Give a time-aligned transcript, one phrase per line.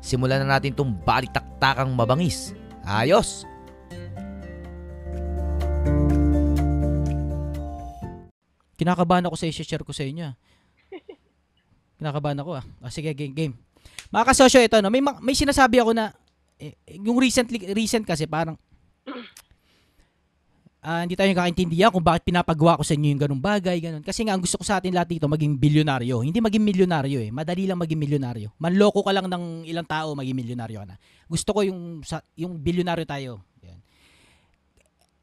[0.00, 2.56] simulan na natin itong balitaktakang mabangis.
[2.84, 3.44] Ayos!
[8.80, 10.32] Kinakabahan ako sa i-share ko sa inyo.
[10.32, 10.34] ah.
[12.00, 12.64] Kinakabahan ako ah.
[12.80, 13.54] ah sige, game, game.
[14.08, 16.16] Mga kasosyo, ito, no, may, ma- may sinasabi ako na,
[16.56, 18.56] eh, yung recently, recent kasi parang,
[20.80, 24.00] ah hindi tayo kakaintindihan kung bakit pinapagawa ko sa inyo yung ganung bagay, ganun.
[24.00, 26.24] Kasi nga, ang gusto ko sa atin lahat dito, maging bilyonaryo.
[26.24, 27.30] Hindi maging milyonaryo eh.
[27.30, 28.48] Madali lang maging milyonaryo.
[28.56, 30.96] Manloko ka lang ng ilang tao, maging milyonaryo na.
[31.28, 33.44] Gusto ko yung, sa, yung bilyonaryo tayo.
[33.60, 33.78] Yan.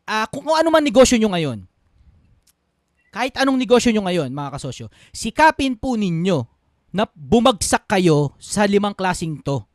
[0.05, 1.65] Ah, kung, kung ano man negosyo nyo ngayon,
[3.09, 6.45] kahit anong negosyo nyo ngayon, mga kasosyo, sikapin po ninyo
[6.93, 9.65] na bumagsak kayo sa limang klasing to.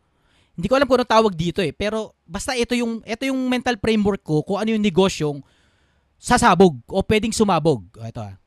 [0.52, 3.80] Hindi ko alam kung ano tawag dito eh, pero basta ito yung ito yung mental
[3.80, 5.40] framework ko kung ano yung negosyong
[6.22, 7.82] sasabog o pwedeng sumabog.
[7.98, 8.38] O, Ito ah.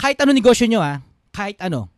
[0.00, 1.92] Kahit ano negosyo nyo ah, kahit ano.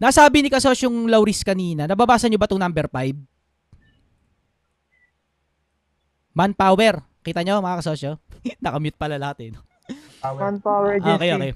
[0.00, 3.16] Nasabi ni kasosyong Lauris kanina, nababasa nyo ba itong number 5?
[6.32, 7.04] Manpower.
[7.20, 8.16] Kita nyo mga kasosyo?
[8.64, 9.52] Nakamute pala lahat eh.
[9.52, 9.60] no?
[10.24, 11.16] Manpower Ah.
[11.20, 11.52] Okay, okay.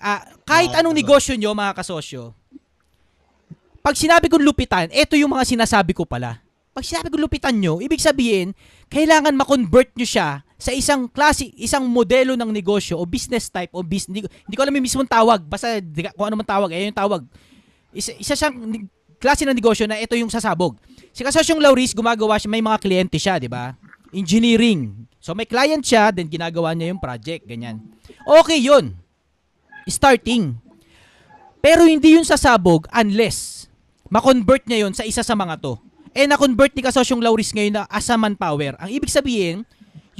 [0.00, 2.32] Ah, kahit anong negosyo nyo, mga kasosyo,
[3.84, 6.40] pag sinabi kong lupitan, ito yung mga sinasabi ko pala.
[6.72, 8.56] Pag sinabi kong lupitan nyo, ibig sabihin,
[8.88, 13.80] kailangan ma-convert nyo siya sa isang klase, isang modelo ng negosyo o business type o
[13.80, 14.28] business.
[14.28, 15.40] Hindi, ko- alam yung mismong tawag.
[15.48, 15.80] Basta
[16.12, 17.24] kung ano man tawag, eh yung tawag.
[17.96, 18.84] Isa, isa siyang
[19.16, 20.76] klase ng negosyo na ito yung sasabog.
[21.16, 23.72] Si Kasosyong Lauris, gumagawa siya, may mga kliyente siya, di ba?
[24.12, 25.08] Engineering.
[25.16, 27.80] So may client siya, then ginagawa niya yung project, ganyan.
[28.28, 29.00] Okay yun.
[29.88, 30.60] Starting.
[31.64, 33.64] Pero hindi yun sasabog unless
[34.12, 35.80] ma-convert niya yun sa isa sa mga to.
[36.12, 38.76] Eh, na-convert ni Kasosyong Lauris ngayon na as a manpower.
[38.76, 39.64] Ang ibig sabihin,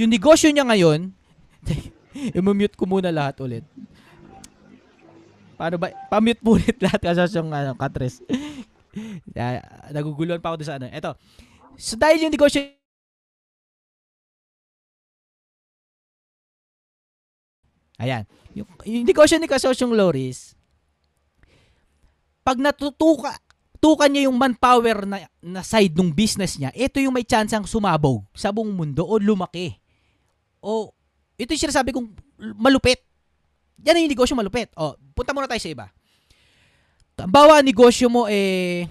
[0.01, 1.13] yung negosyo niya ngayon,
[2.37, 3.65] i-mute ko muna lahat ulit.
[5.61, 5.93] Paano ba?
[6.09, 8.25] Pa-mute po ulit lahat Kasosyong ano, katres.
[9.39, 9.63] Ah,
[9.95, 10.91] Naguguluhan pa ako doon sa ano.
[10.91, 11.15] Ito.
[11.79, 12.59] So dahil yung negosyo
[18.03, 18.27] Ayan.
[18.57, 20.59] Yung, yung negosyo ni Kasosyong Loris,
[22.43, 23.37] pag natutuka,
[23.79, 27.69] tukan niya yung manpower na, na side ng business niya, ito yung may chance ang
[27.69, 29.79] sumabog sa buong mundo o lumaki.
[30.61, 30.93] O,
[31.41, 32.09] ito yung sinasabi kong
[32.57, 33.01] malupit.
[33.81, 34.69] Yan yung negosyo malupit.
[34.77, 35.87] O, punta muna tayo sa iba.
[37.21, 38.89] Bawa negosyo mo eh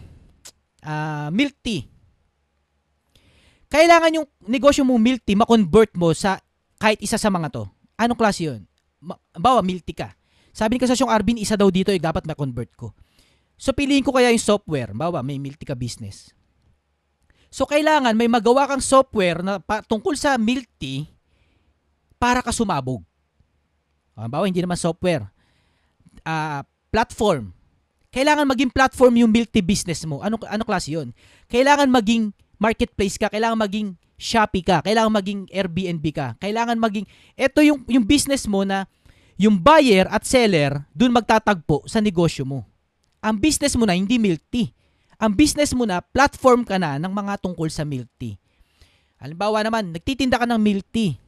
[0.85, 1.85] ah, milk tea.
[3.69, 6.41] Kailangan yung negosyo mo milk tea ma-convert mo sa
[6.81, 7.63] kahit isa sa mga to.
[7.97, 8.65] Anong klase yun?
[9.01, 10.09] Ma- bawa milk tea ka.
[10.49, 12.97] Sabi ni Kasasyong Arvin, isa daw dito eh, dapat ma-convert ko.
[13.59, 14.89] So piliin ko kaya yung software.
[14.97, 16.33] Bawa may milk tea ka business.
[17.49, 21.05] So kailangan may magawa kang software na pa- tungkol sa milk tea
[22.19, 23.01] para ka sumabog.
[24.13, 25.25] Ah, bawa hindi naman software.
[26.27, 27.55] Ah, platform.
[28.11, 30.19] Kailangan maging platform yung tea business mo.
[30.19, 31.15] Ano ano klase 'yon?
[31.47, 37.07] Kailangan maging marketplace ka, kailangan maging Shopee ka, kailangan maging Airbnb ka, kailangan maging
[37.39, 38.83] ito yung yung business mo na
[39.39, 42.67] yung buyer at seller dun magtatagpo sa negosyo mo.
[43.23, 44.75] Ang business mo na hindi milk tea.
[45.15, 48.35] Ang business mo na platform ka na ng mga tungkol sa milk tea.
[49.19, 51.19] Halimbawa naman, nagtitinda ka ng milk tea.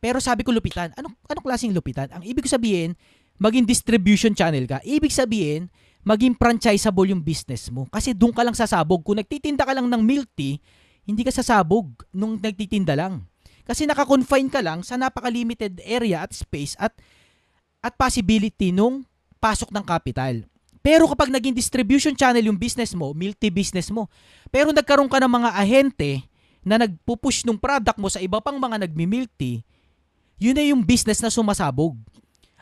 [0.00, 0.90] Pero sabi ko lupitan.
[0.96, 2.08] Anong anong klaseng lupitan?
[2.10, 2.96] Ang ibig ko sabihin,
[3.36, 4.80] maging distribution channel ka.
[4.80, 5.68] Ibig sabihin,
[6.02, 7.84] maging franchisable yung business mo.
[7.92, 9.04] Kasi doon ka lang sasabog.
[9.04, 10.56] Kung nagtitinda ka lang ng milk tea,
[11.04, 13.28] hindi ka sasabog nung nagtitinda lang.
[13.68, 16.96] Kasi naka-confine ka lang sa napaka-limited area at space at
[17.80, 19.04] at possibility nung
[19.40, 20.44] pasok ng capital.
[20.80, 24.08] Pero kapag naging distribution channel yung business mo, milk tea business mo,
[24.48, 26.24] pero nagkaroon ka ng mga ahente
[26.64, 29.64] na nagpupush ng product mo sa iba pang mga nagmi-milk tea,
[30.40, 31.94] yun na yung business na sumasabog.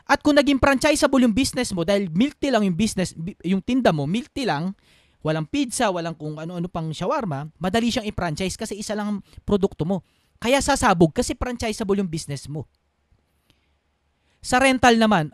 [0.03, 3.15] At kung naging franchisable yung business mo dahil milk tea lang yung business,
[3.45, 4.75] yung tinda mo, milk tea lang,
[5.23, 9.87] walang pizza, walang kung ano-ano pang shawarma, madali siyang i-franchise kasi isa lang ang produkto
[9.87, 10.03] mo.
[10.41, 12.67] Kaya sasabog kasi franchisable yung business mo.
[14.39, 15.31] Sa rental naman,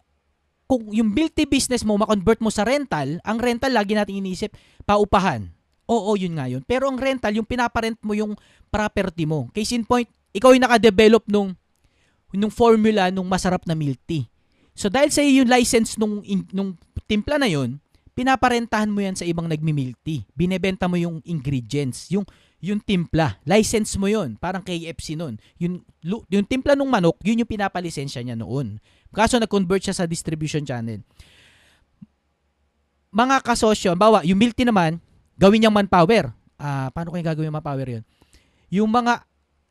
[0.65, 4.53] kung yung milk tea business mo, ma-convert mo sa rental, ang rental lagi natin iniisip,
[4.85, 5.49] paupahan.
[5.85, 6.65] Oo, yun nga yun.
[6.65, 8.33] Pero ang rental, yung pinaparent mo yung
[8.73, 9.45] property mo.
[9.53, 11.53] Case in point, ikaw yung nakadevelop nung,
[12.35, 14.27] nung formula nung masarap na milk tea.
[14.75, 16.19] So dahil sa yung license nung,
[16.51, 16.75] nung
[17.07, 17.79] timpla na yun,
[18.15, 20.23] pinaparentahan mo yan sa ibang nagmi-milk tea.
[20.35, 22.27] Binebenta mo yung ingredients, yung
[22.65, 23.37] yung timpla.
[23.45, 25.37] License mo yon parang KFC noon.
[25.61, 28.81] Yung, yung timpla ng manok, yun yung pinapalisensya niya noon.
[29.13, 31.05] Kaso nag-convert siya sa distribution channel.
[33.13, 34.97] Mga kasosyo, bawa, yung milk tea naman,
[35.37, 36.33] gawin niyang manpower.
[36.57, 38.03] Ah, paano kaya gagawin yung manpower yun?
[38.73, 39.23] Yung mga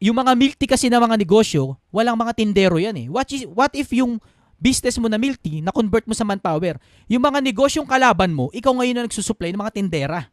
[0.04, 3.06] yung mga milk kasi na mga negosyo, walang mga tindero yan eh.
[3.08, 4.20] What, is, what if yung
[4.60, 6.76] business mo na milk na-convert mo sa manpower?
[7.08, 10.28] Yung mga negosyong kalaban mo, ikaw ngayon na nagsusupply ng mga tindera.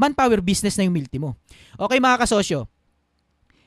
[0.00, 1.36] Manpower business na yung milk mo.
[1.76, 2.72] Okay mga kasosyo,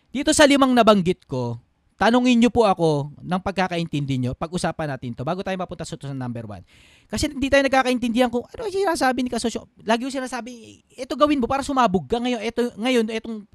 [0.10, 1.62] dito sa limang nabanggit ko,
[2.02, 6.10] tanungin nyo po ako ng pagkakaintindi nyo, pag-usapan natin to bago tayo mapunta sa sa
[6.10, 6.66] number one.
[7.06, 9.70] Kasi hindi tayo nagkakaintindihan kung ano yung sinasabi ni kasosyo.
[9.86, 12.42] Lagi yung sinasabi, ito gawin mo para sumabog ka ngayon.
[12.42, 13.46] Ito, ngayon, itong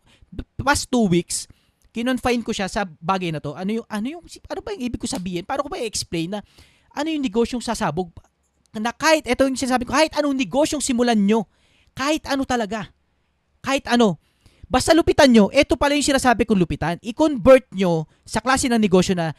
[0.63, 1.51] past two weeks,
[1.95, 3.55] kinonfine ko siya sa bagay na to.
[3.55, 5.47] Ano yung, ano yung, ano ba yung ibig ko sabihin?
[5.47, 6.41] Paano ko ba i-explain na
[6.91, 8.11] ano yung negosyong sasabog?
[8.75, 11.47] Na kahit, ito yung sinasabi ko, kahit anong negosyong simulan nyo,
[11.95, 12.91] kahit ano talaga,
[13.63, 14.19] kahit ano,
[14.67, 16.99] basta lupitan nyo, ito pala yung sinasabi kong lupitan.
[16.99, 19.31] I-convert nyo sa klase ng negosyo na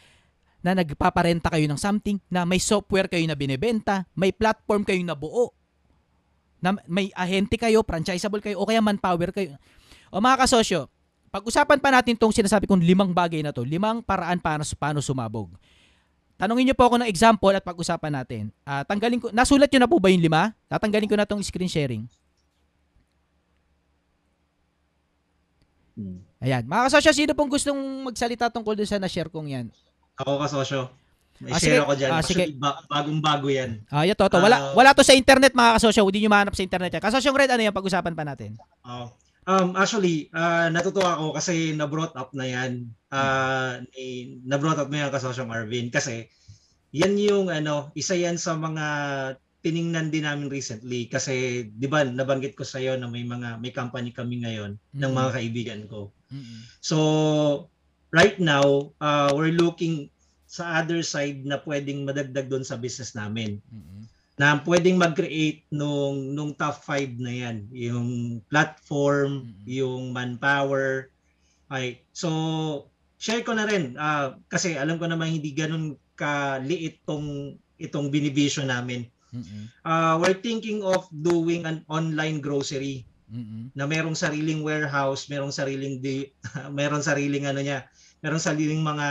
[0.64, 5.14] na nagpaparenta kayo ng something, na may software kayo na binebenta, may platform kayo na
[5.14, 5.54] buo,
[6.58, 9.54] na may ahente kayo, franchisable kayo, o kaya manpower kayo.
[10.10, 10.90] O mga kasosyo,
[11.36, 15.52] pag-usapan pa natin tong sinasabi kong limang bagay na to, limang paraan para paano sumabog.
[16.36, 18.48] Tanungin niyo po ako ng example at pag-usapan natin.
[18.64, 20.56] Ah, tanggalin ko, nasulat niyo na po ba yung lima?
[20.64, 22.04] Tatanggalin ko na tong screen sharing.
[25.96, 26.20] Hmm.
[26.40, 26.64] Ayan.
[26.64, 29.66] Mga kasosyo, sino pong gustong magsalita tungkol dun sa na-share kong yan?
[30.20, 30.92] Ako kasosyo.
[31.36, 31.84] May Ah, share sige.
[31.84, 32.10] ako dyan.
[32.10, 32.60] Ah, Actually, sige.
[32.60, 33.70] ba- bagong-bago yan.
[33.88, 34.40] Ah, yeah, to, to.
[34.40, 34.72] Wala, Ah.
[34.72, 36.04] wala to sa internet mga kasosyo.
[36.04, 37.02] Hindi nyo mahanap sa internet yan.
[37.02, 37.76] Kasosyong Red, ano yan?
[37.76, 38.56] Pag-usapan pa natin.
[38.84, 39.08] Oh.
[39.46, 42.90] Um, actually, ah, natutuwa ako kasi na-brought up na yan.
[43.14, 45.86] Ah, ni, na-brought up mo yan kasosyong Arvin.
[45.88, 46.26] Kasi
[46.90, 48.86] yan yung ano, isa yan sa mga
[49.62, 53.74] tiningnan din namin recently kasi 'di ba nabanggit ko sa iyo na may mga may
[53.74, 55.18] company kami ngayon ng Mm.
[55.18, 56.14] mga kaibigan ko.
[56.30, 56.62] Mm-mm.
[56.78, 56.96] So
[58.14, 60.06] right now, uh, we're looking
[60.46, 63.58] sa other side na pwedeng madagdag doon sa business namin.
[63.66, 64.06] Mm-mm.
[64.36, 68.08] Na pwedeng mag-create nung nung top 5 na 'yan, yung
[68.52, 69.64] platform, Mm-mm.
[69.64, 71.08] yung manpower.
[71.72, 72.28] Ay, so
[73.16, 78.68] share ko na rin ah, kasi alam ko naman hindi ganun kaliit tong itong binivision
[78.68, 79.08] namin.
[79.32, 79.68] Mm-mm.
[79.84, 83.68] Uh, we're thinking of doing an online grocery Mm-mm.
[83.76, 86.30] na merong sariling warehouse, merong sariling di,
[86.78, 87.84] merong sariling ano niya,
[88.24, 89.08] merong sariling mga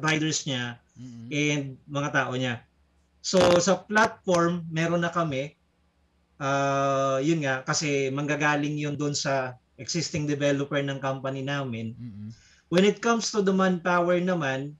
[0.00, 1.28] riders niya Mm-mm.
[1.28, 2.64] and mga tao niya.
[3.20, 5.56] So sa platform, meron na kami.
[6.40, 11.92] Uh, yun nga kasi manggagaling yun doon sa existing developer ng company namin.
[11.96, 12.32] Mm-mm.
[12.72, 14.76] When it comes to the manpower naman,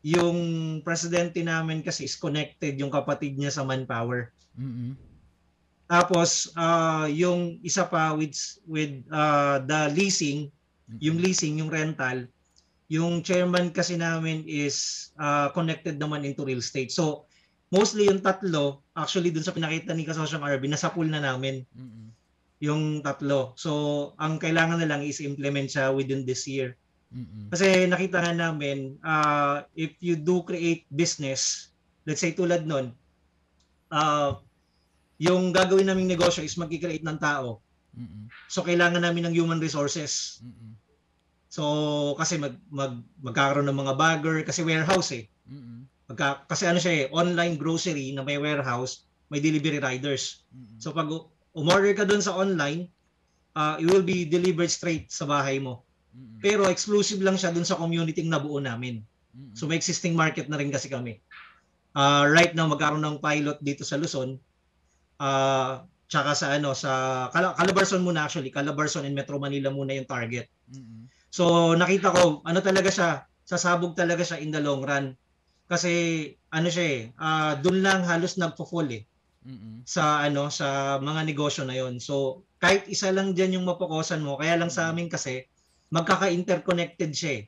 [0.00, 0.38] yung
[0.80, 4.32] presidente namin kasi is connected yung kapatid niya sa manpower.
[4.56, 4.96] Mm-mm.
[5.90, 8.38] Tapos uh, yung isa pa with
[8.70, 10.46] with uh, the leasing,
[11.02, 12.30] yung leasing, yung rental,
[12.86, 16.94] yung chairman kasi namin is uh, connected naman into real estate.
[16.94, 17.29] So
[17.70, 22.10] mostly yung tatlo, actually dun sa pinakita ni Kasosyong RB, nasa pool na namin Mm-mm.
[22.58, 23.54] yung tatlo.
[23.54, 26.74] So ang kailangan na lang is implement siya within this year.
[27.14, 27.50] Mm-mm.
[27.50, 31.70] Kasi nakita nga namin, uh, if you do create business,
[32.06, 32.90] let's say tulad nun,
[33.94, 34.38] uh,
[35.22, 37.62] yung gagawin naming negosyo is mag-create ng tao.
[37.94, 38.26] Mm-mm.
[38.50, 40.42] So kailangan namin ng human resources.
[40.42, 40.74] Mm-mm.
[41.50, 41.62] So
[42.18, 45.24] kasi mag, mag magkakaroon ng mga bagger kasi warehouse eh.
[45.46, 45.69] Mm-mm.
[46.10, 50.42] Magka, kasi ano siya eh, online grocery na may warehouse, may delivery riders.
[50.82, 51.06] So pag
[51.54, 52.90] umorder ka doon sa online,
[53.54, 55.86] uh, it will be delivered straight sa bahay mo.
[56.42, 59.06] Pero exclusive lang siya doon sa community na nabuo namin.
[59.54, 61.22] So may existing market na rin kasi kami.
[61.94, 64.34] Uh, right now magkaroon ng pilot dito sa Luzon.
[65.22, 70.10] Uh, tsaka sa ano sa Cal- Calabarzon muna actually, Calabarzon and Metro Manila muna yung
[70.10, 70.50] target.
[70.74, 71.06] Mm-mm.
[71.30, 75.14] So nakita ko ano talaga siya, sasabog talaga siya in the long run.
[75.70, 79.06] Kasi ano siya eh, uh, doon lang halos nagfo-fall eh
[79.46, 79.86] Mm-mm.
[79.86, 82.02] sa ano sa mga negosyo na yon.
[82.02, 85.46] So kahit isa lang diyan yung mapokusan mo, kaya lang sa amin kasi
[85.94, 87.42] magkaka-interconnected siya eh.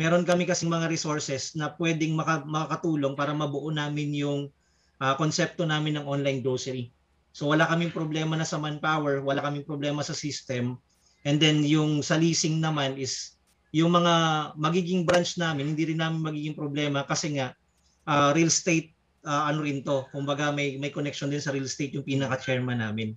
[0.00, 4.40] Meron kami kasing mga resources na pwedeng maka- makakatulong para mabuo namin yung
[4.98, 6.90] ah, konsepto namin ng online grocery.
[7.36, 10.80] So wala kaming problema na sa manpower, wala kaming problema sa system.
[11.22, 13.38] And then yung sa leasing naman is
[13.70, 14.14] yung mga
[14.56, 17.54] magiging branch namin, hindi rin namin magiging problema kasi nga
[18.08, 18.96] ah, real estate
[19.28, 20.08] ah, ano rin to.
[20.08, 23.12] Kumbaga may may connection din sa real estate yung pinaka-chairman namin.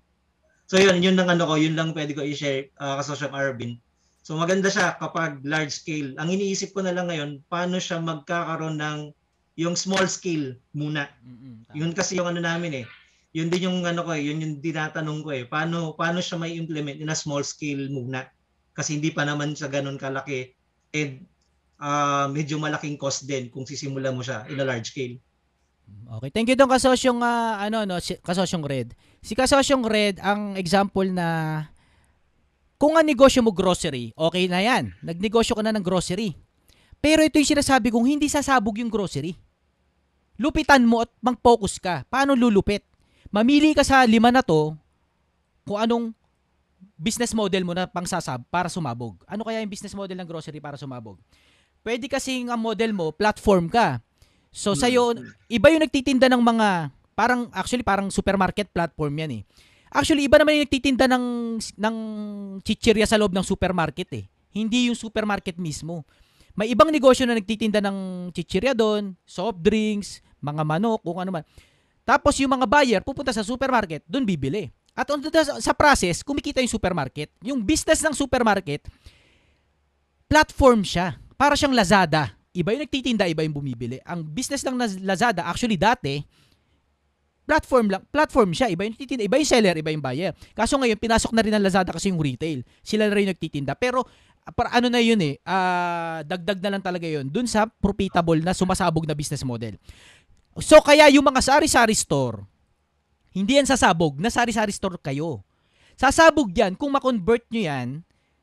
[0.67, 3.79] So yun, yun lang ano ko, yun lang pwede ko i-share uh, kasosyong Arvin.
[4.23, 6.15] So maganda siya kapag large scale.
[6.15, 8.99] Ang iniisip ko na lang ngayon, paano siya magkakaroon ng
[9.59, 11.11] yung small scale muna.
[11.75, 12.87] Yun kasi yung ano namin eh.
[13.31, 15.43] yun din yung ano ko eh, yun yung dinatanong ko eh.
[15.47, 18.27] Paano paano siya may implement in a small scale muna?
[18.75, 20.51] Kasi hindi pa naman siya ganun kalaki
[20.91, 21.23] and
[21.81, 25.17] uh, medyo malaking cost din kung sisimula mo siya in a large scale.
[25.91, 26.29] Okay.
[26.31, 28.93] Thank you dong kasosyong ah, ano no, si, kasosyong Red.
[29.19, 31.67] Si kasosyong Red ang example na
[32.79, 34.93] kung ang negosyo mo grocery, okay na yan.
[35.03, 36.33] Nagnegosyo ka na ng grocery.
[37.01, 39.37] Pero ito yung sinasabi kong hindi sasabog yung grocery.
[40.41, 42.01] Lupitan mo at mag-focus ka.
[42.09, 42.81] Paano lulupit?
[43.29, 44.73] Mamili ka sa lima na to
[45.65, 46.05] kung anong
[46.97, 49.17] business model mo na pang sasab para sumabog.
[49.29, 51.21] Ano kaya yung business model ng grocery para sumabog?
[51.81, 54.01] Pwede kasi ang model mo, platform ka.
[54.53, 55.17] So sa'yo,
[55.49, 59.43] iba yung nagtitinda ng mga, parang, actually parang supermarket platform yan eh.
[59.91, 61.25] Actually, iba naman yung nagtitinda ng,
[61.75, 61.95] ng
[62.63, 64.23] chichirya sa loob ng supermarket eh.
[64.55, 66.07] Hindi yung supermarket mismo.
[66.55, 71.43] May ibang negosyo na nagtitinda ng chichirya doon, soft drinks, mga manok, kung ano man.
[72.07, 74.71] Tapos yung mga buyer pupunta sa supermarket, doon bibili.
[74.95, 77.27] At on the, sa process, kumikita yung supermarket.
[77.43, 78.87] Yung business ng supermarket,
[80.31, 81.19] platform siya.
[81.41, 82.37] Para siyang Lazada.
[82.53, 83.97] Iba yung nagtitinda, iba yung bumibili.
[84.05, 86.21] Ang business ng Lazada, actually dati,
[87.49, 88.69] platform lang, platform siya.
[88.69, 90.37] Iba yung nagtitinda, iba yung seller, iba yung buyer.
[90.53, 92.61] Kaso ngayon, pinasok na rin ng Lazada kasi yung retail.
[92.85, 93.73] Sila na rin yung nagtitinda.
[93.73, 94.05] Pero,
[94.53, 98.53] para ano na yun eh, ah, dagdag na lang talaga yun dun sa profitable na
[98.53, 99.81] sumasabog na business model.
[100.61, 102.45] So, kaya yung mga sari-sari store,
[103.33, 105.41] hindi yan sasabog, na sari-sari store kayo.
[105.97, 107.87] Sasabog yan kung ma-convert nyo yan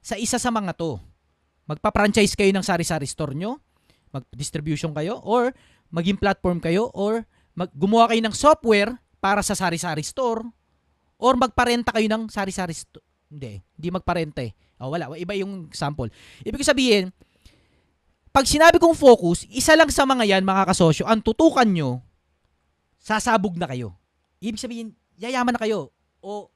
[0.03, 0.99] sa isa sa mga to.
[1.69, 3.61] Magpa-franchise kayo ng sari-sari store nyo,
[4.09, 5.53] mag-distribution kayo, or
[5.93, 10.49] maging platform kayo, or mag gumawa kayo ng software para sa sari-sari store,
[11.21, 13.05] or magparenta kayo ng sari-sari store.
[13.29, 14.57] Hindi, hindi magparenta eh.
[14.81, 16.09] Oh, wala, iba yung example.
[16.41, 17.13] Ibig sabihin,
[18.33, 22.01] pag sinabi kong focus, isa lang sa mga yan, mga kasosyo, ang tutukan nyo,
[22.97, 23.93] sasabog na kayo.
[24.41, 25.91] Ibig sabihin, yayaman na kayo.
[26.23, 26.49] O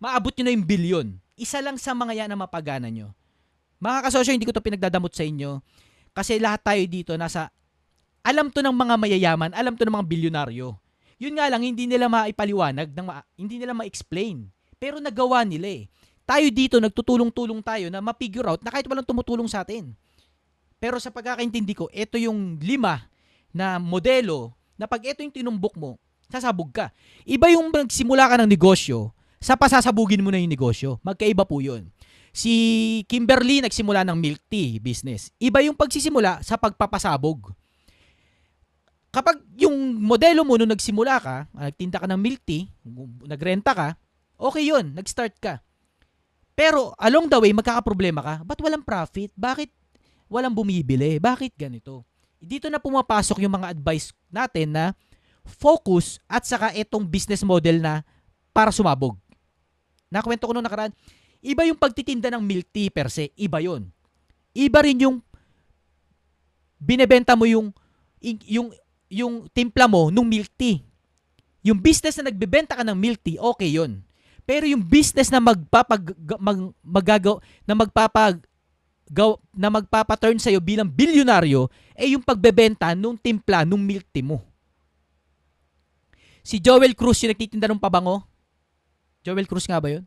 [0.00, 1.06] maabot nyo na yung bilyon.
[1.38, 3.14] Isa lang sa mga yan na mapagana nyo.
[3.78, 5.62] Mga kasosyo, hindi ko to pinagdadamot sa inyo.
[6.10, 7.50] Kasi lahat tayo dito nasa,
[8.26, 10.74] alam to ng mga mayayaman, alam to ng mga bilyonaryo.
[11.18, 14.50] Yun nga lang, hindi nila maipaliwanag, ng ma- hindi nila ma-explain.
[14.78, 15.90] Pero nagawa nila eh.
[16.28, 19.94] Tayo dito, nagtutulong-tulong tayo na ma-figure out na kahit walang tumutulong sa atin.
[20.78, 23.02] Pero sa pagkakaintindi ko, ito yung lima
[23.50, 25.98] na modelo na pag ito yung tinumbok mo,
[26.30, 26.94] sasabog ka.
[27.26, 30.98] Iba yung magsimula ka ng negosyo, sa pasasabugin mo na yung negosyo.
[31.02, 31.90] Magkaiba po yun.
[32.38, 32.54] Si
[33.10, 35.34] Kimberly nagsimula ng milk tea business.
[35.42, 37.50] Iba yung pagsisimula sa pagpapasabog.
[39.10, 42.70] Kapag yung modelo mo nung nagsimula ka, ah, nagtinda ka ng milk tea,
[43.26, 43.98] nagrenta ka,
[44.38, 45.58] okay yun, nag-start ka.
[46.54, 48.34] Pero along the way, magkakaproblema ka.
[48.46, 49.34] Ba't walang profit?
[49.34, 49.74] Bakit
[50.30, 51.18] walang bumibili?
[51.18, 52.06] Bakit ganito?
[52.38, 54.84] Dito na pumapasok yung mga advice natin na
[55.42, 58.06] focus at saka itong business model na
[58.54, 59.18] para sumabog.
[60.06, 60.94] Nakwento ko nung nakaraan,
[61.42, 63.86] iba yung pagtitinda ng milk tea per se, iba yon.
[64.54, 65.16] Iba rin yung
[66.78, 67.74] binebenta mo yung
[68.22, 68.70] yung
[69.10, 70.82] yung timpla mo nung milk tea.
[71.62, 74.02] Yung business na nagbebenta ka ng milk tea, okay yon.
[74.48, 77.36] Pero yung business na magpapag mag, magagaw
[77.68, 78.40] na magpapag
[79.12, 84.24] gaw, na magpapaturn sa iyo bilang bilyonaryo eh yung pagbebenta nung timpla nung milk tea
[84.24, 84.44] mo.
[86.44, 88.24] Si Joel Cruz yung nagtitinda ng pabango.
[89.20, 90.04] Joel Cruz nga ba yun?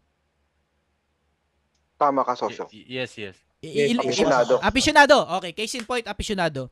[2.01, 2.65] Tama ka, Sosyo.
[2.74, 3.38] Y- yes, yes.
[3.62, 4.58] I- il- Aficionado.
[4.58, 5.17] Aficionado.
[5.38, 6.65] Okay, case in point, aficionado.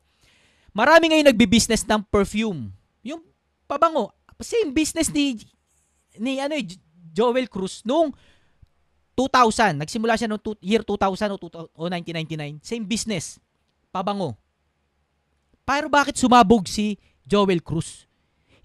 [0.74, 2.74] Marami ngayon nagbi-business ng perfume.
[3.06, 3.22] Yung
[3.70, 4.10] pabango,
[4.42, 5.38] same business ni
[6.18, 6.66] ni ano eh,
[7.14, 8.10] Joel Cruz nung
[9.14, 9.78] 2000.
[9.78, 12.58] Nagsimula siya noong year 2000 o, 2000 o 1999.
[12.66, 13.38] Same business.
[13.94, 14.34] Pabango.
[15.62, 18.10] Pero bakit sumabog si Joel Cruz?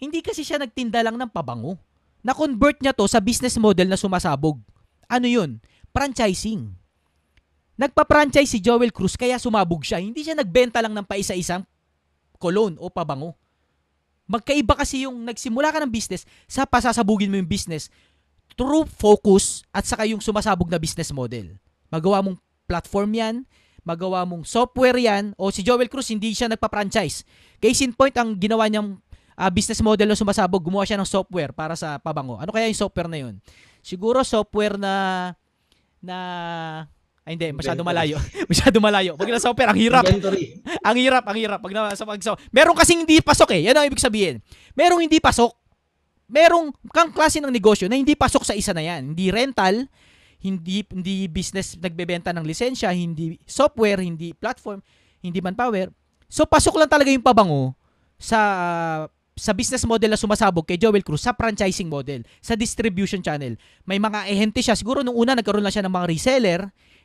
[0.02, 1.78] Hindi kasi siya nagtinda lang ng pabango.
[2.26, 4.58] Na-convert niya to sa business model na sumasabog.
[5.06, 5.62] Ano yun?
[5.96, 6.76] Franchising.
[7.80, 10.04] Nagpa-franchise si Joel Cruz kaya sumabog siya.
[10.04, 11.64] Hindi siya nagbenta lang ng paisa-isang
[12.36, 13.32] cologne o pabango.
[14.28, 17.88] Magkaiba kasi yung nagsimula ka ng business sa pasasabugin mo yung business
[18.60, 21.56] through focus at saka yung sumasabog na business model.
[21.88, 22.38] Magawa mong
[22.68, 23.36] platform yan,
[23.86, 27.24] magawa mong software yan, o si Joel Cruz hindi siya nagpa-franchise.
[27.62, 28.98] Case in point, ang ginawa niyang
[29.38, 32.42] uh, business model na sumasabog, gumawa siya ng software para sa pabango.
[32.42, 33.38] Ano kaya yung software na yun?
[33.86, 34.94] Siguro software na
[36.06, 36.20] na
[37.26, 38.22] ay hindi, masyado malayo.
[38.52, 39.18] masyado malayo.
[39.18, 40.06] Pag na software, ang hirap.
[40.88, 41.58] Ang hirap, ang hirap.
[41.58, 43.66] Pag na, sa pag so, meron kasing hindi pasok eh.
[43.66, 44.38] Yan ang ibig sabihin.
[44.78, 45.50] Merong hindi pasok.
[46.30, 49.18] Merong kang klase ng negosyo na hindi pasok sa isa na yan.
[49.18, 49.90] Hindi rental,
[50.46, 54.86] hindi hindi business nagbebenta ng lisensya, hindi software, hindi platform,
[55.26, 55.90] hindi manpower.
[56.30, 57.74] So pasok lang talaga yung pabango
[58.22, 58.40] sa
[59.36, 63.60] sa business model na sumasabog kay Joel Cruz sa franchising model, sa distribution channel.
[63.84, 64.80] May mga ehente siya.
[64.80, 66.62] Siguro nung una nagkaroon lang siya ng mga reseller.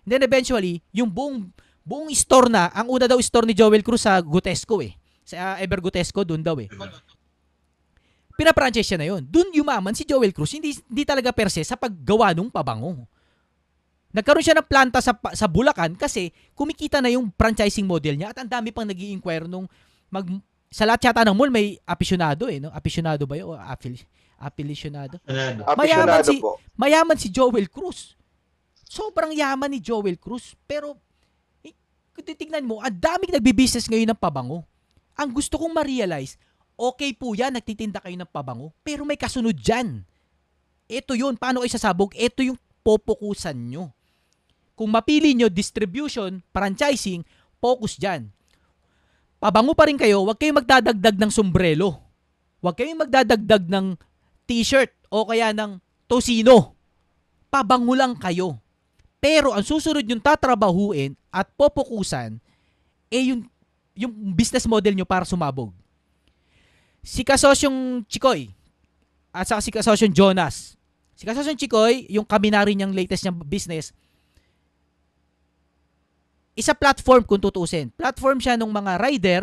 [0.06, 1.50] And then eventually, yung buong
[1.82, 4.94] buong store na, ang una daw store ni Joel Cruz sa Gutesco eh.
[5.26, 6.70] Sa uh, Ever Gutesco, doon daw eh.
[8.38, 9.26] Pina-franchise siya na yun.
[9.26, 10.54] Doon yumaman si Joel Cruz.
[10.54, 13.10] Hindi, hindi talaga per se sa paggawa ng pabango.
[14.10, 18.42] Nagkaroon siya ng planta sa, sa Bulacan kasi kumikita na yung franchising model niya at
[18.42, 19.70] ang dami pang nag inquire nung
[20.10, 20.26] mag,
[20.70, 22.62] sa lahat yata ng mall may aficionado eh.
[22.62, 22.70] No?
[22.70, 23.50] Aficionado ba yun?
[23.50, 23.98] O affili,
[24.38, 25.18] affiliationado?
[25.26, 25.66] Ano?
[25.74, 26.52] Mayaman Aficionado si- po.
[26.78, 28.14] Mayaman si Joel Cruz.
[28.86, 30.54] Sobrang yaman ni Joel Cruz.
[30.70, 30.94] Pero,
[31.66, 31.74] eh,
[32.14, 34.62] kung titignan mo, ang daming nagbi-business ngayon ng pabango.
[35.18, 36.38] Ang gusto kong ma-realize,
[36.78, 40.06] okay po yan, nagtitinda kayo ng pabango, pero may kasunod dyan.
[40.86, 42.14] Ito yun, paano kayo sasabog?
[42.14, 43.90] Ito yung popukusan nyo.
[44.74, 47.20] Kung mapili nyo distribution, franchising,
[47.60, 48.32] focus dyan.
[49.40, 51.96] Pabango pa rin kayo, huwag kayong magdadagdag ng sombrero.
[52.60, 53.96] Huwag kayong magdadagdag ng
[54.44, 56.76] t-shirt o kaya ng tosino.
[57.48, 58.60] Pabango lang kayo.
[59.16, 62.36] Pero ang susunod yung tatrabahuin at popukusan,
[63.08, 63.48] eh yung,
[63.96, 65.72] yung business model nyo para sumabog.
[67.00, 68.52] Si kasosyong Chikoy
[69.32, 70.76] at saka si kasosyong Jonas.
[71.16, 73.96] Si kasosyong Chikoy, yung kaminari niyang latest niyang business,
[76.54, 77.90] isa platform kung tutusin.
[77.94, 79.42] Platform siya ng mga rider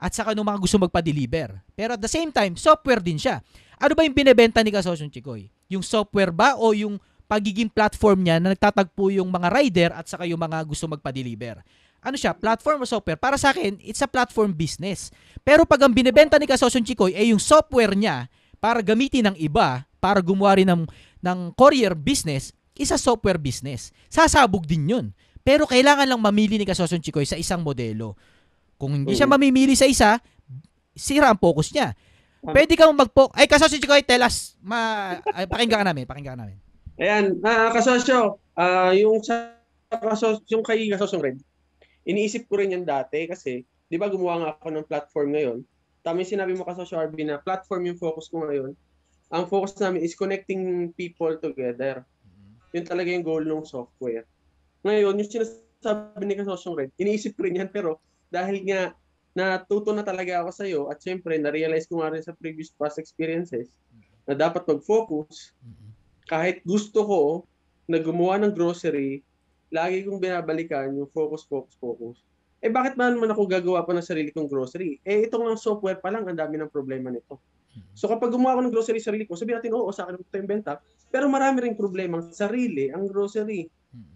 [0.00, 1.60] at saka ng mga gusto magpa-deliver.
[1.76, 3.44] Pero at the same time, software din siya.
[3.76, 5.48] Ano ba yung binebenta ni Kasosyong Chikoy?
[5.68, 6.96] Yung software ba o yung
[7.30, 11.60] pagiging platform niya na nagtatagpo yung mga rider at saka yung mga gusto magpa-deliver?
[12.00, 12.32] Ano siya?
[12.32, 13.20] Platform o software?
[13.20, 15.12] Para sa akin, it's a platform business.
[15.44, 19.84] Pero pag ang binebenta ni Kasosyong Chikoy ay yung software niya para gamitin ng iba,
[20.00, 20.88] para gumawa rin ng,
[21.20, 23.92] ng courier business, isa software business.
[24.08, 25.06] Sasabog din yun.
[25.40, 28.16] Pero kailangan lang mamili ni Kasosyong Chikoy sa isang modelo.
[28.76, 30.20] Kung hindi siya mamimili sa isa,
[30.92, 31.96] sira ang focus niya.
[32.40, 34.56] Pwede kang magpo Ay, Kasosyong Chikoy, tell us.
[34.60, 35.16] Ma...
[35.32, 36.58] Ay, pakinggan ka namin, pakinggan ka namin.
[37.00, 39.56] Ayan, ah kasosyo, ah yung sa
[39.88, 41.40] kasos, yung kay kasosyong Red,
[42.04, 45.58] iniisip ko rin yan dati kasi, di ba gumawa nga ako ng platform ngayon.
[46.04, 48.76] Tama yung sinabi mo kasosyo Arby na platform yung focus ko ngayon.
[49.32, 52.04] Ang focus namin is connecting people together.
[52.76, 54.28] Yun talaga yung goal ng software.
[54.80, 58.00] Ngayon, yung sinasabi ni kasosyong Red, iniisip ko rin yan pero
[58.32, 58.96] dahil nga
[59.36, 63.70] natuto na talaga ako sa'yo at syempre na-realize ko nga rin sa previous past experiences
[64.26, 65.54] na dapat mag-focus
[66.30, 67.22] kahit gusto ko
[67.90, 69.18] na gumawa ng grocery,
[69.74, 72.22] lagi kong binabalikan yung focus, focus, focus.
[72.62, 75.02] Eh bakit ba naman ako gagawa pa ng sarili kong grocery?
[75.02, 77.42] Eh itong lang software pa lang, ang dami ng problema nito.
[77.98, 80.50] So kapag gumawa ako ng grocery sarili ko, sabihin natin, oo, sa akin ito yung
[80.50, 80.78] benta.
[81.10, 83.66] Pero marami ring problema ang sarili, ang grocery.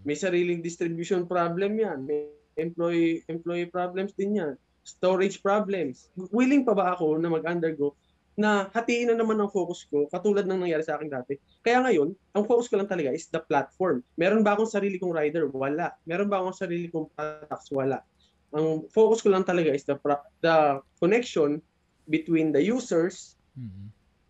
[0.06, 2.06] May sariling distribution problem yan.
[2.06, 4.54] May employee, employee problems din yan.
[4.84, 6.12] Storage problems.
[6.30, 7.96] Willing pa ba ako na mag-undergo
[8.34, 11.38] na hatiin na naman ang focus ko katulad ng nangyari sa akin dati.
[11.62, 14.02] Kaya ngayon, ang focus ko lang talaga is the platform.
[14.18, 15.46] Meron ba akong sarili kong rider?
[15.54, 15.94] Wala.
[16.02, 17.70] Meron ba akong sarili kong products?
[17.70, 18.02] Wala.
[18.54, 19.98] Ang focus ko lang talaga is the
[20.42, 21.62] the connection
[22.10, 23.38] between the users,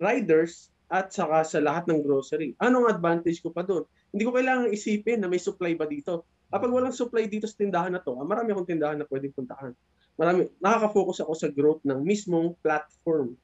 [0.00, 2.52] riders, at saka sa lahat ng grocery.
[2.60, 3.88] Anong advantage ko pa doon?
[4.14, 6.30] Hindi ko kailangan isipin na may supply ba dito.
[6.54, 9.74] Kapag walang supply dito sa tindahan na to, ah, marami akong tindahan na pwedeng puntahan.
[10.14, 13.34] Marami, nakaka-focus ako sa growth ng mismong platform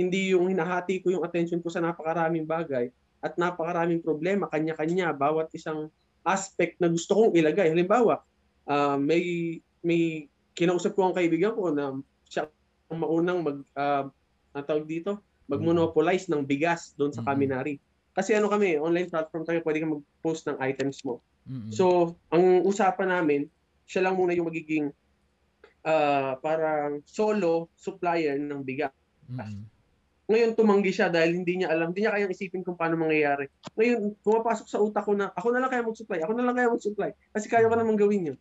[0.00, 2.88] hindi yung hinahati ko yung attention ko sa napakaraming bagay
[3.20, 5.92] at napakaraming problema, kanya-kanya, bawat isang
[6.24, 7.68] aspect na gusto kong ilagay.
[7.68, 8.24] Halimbawa,
[8.64, 11.96] ah, may may kinausap ko ang kaibigan ko na
[12.28, 12.48] siya
[12.88, 14.04] ang maunang mag uh,
[14.66, 17.28] tawag dito, mag-monopolize ng bigas doon sa Mhm.
[17.28, 17.74] Kaminari.
[18.20, 21.24] Kasi ano kami, online platform tayo, pwede kang mag-post ng items mo.
[21.48, 21.72] Mm-mm.
[21.72, 23.48] So, ang usapan namin,
[23.88, 24.92] siya lang muna yung magiging
[25.88, 28.92] ah, parang solo supplier ng bigas.
[29.24, 29.64] Mm-mm.
[30.28, 33.48] Ngayon tumanggi siya dahil hindi niya alam, hindi niya kayang isipin kung paano mangyayari.
[33.74, 36.68] Ngayon, pumapasok sa utak ko na ako na lang kaya mag-supply, ako na lang kaya
[36.68, 37.10] mag-supply.
[37.32, 38.38] Kasi kaya ko naman gawin yun.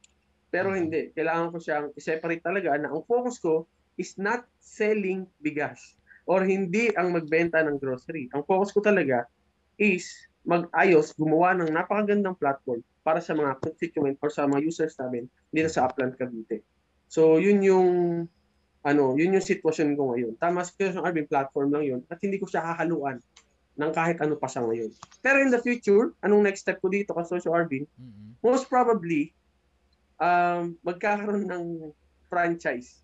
[0.51, 3.63] Pero hindi, kailangan ko siyang i-separate talaga na ang focus ko
[3.95, 5.95] is not selling bigas
[6.29, 8.27] or hindi ang magbenta ng grocery.
[8.35, 9.25] Ang focus ko talaga
[9.79, 10.11] is
[10.43, 15.71] mag-ayos, gumawa ng napakagandang platform para sa mga constituent or sa mga users namin dito
[15.71, 16.61] sa Upland Cavite.
[17.09, 17.89] So, yun yung
[18.79, 20.33] ano, yun yung sitwasyon ko ngayon.
[20.39, 22.01] Tama si Kuya Arvin, platform lang yun.
[22.07, 23.19] At hindi ko siya hahaluan
[23.75, 24.91] ng kahit ano pa sa ngayon.
[25.19, 27.83] Pero in the future, anong next step ko dito kasi Social Arvin?
[27.99, 28.39] Mm-mm.
[28.39, 29.35] Most probably,
[30.15, 31.91] um, magkakaroon ng
[32.31, 33.03] franchise.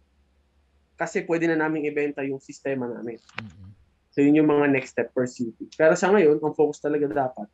[0.96, 3.20] Kasi pwede na namin ibenta yung sistema namin.
[3.36, 3.75] Mm-mm.
[4.16, 5.68] So yun yung mga next step per city.
[5.76, 7.52] Pero sa ngayon, ang focus talaga dapat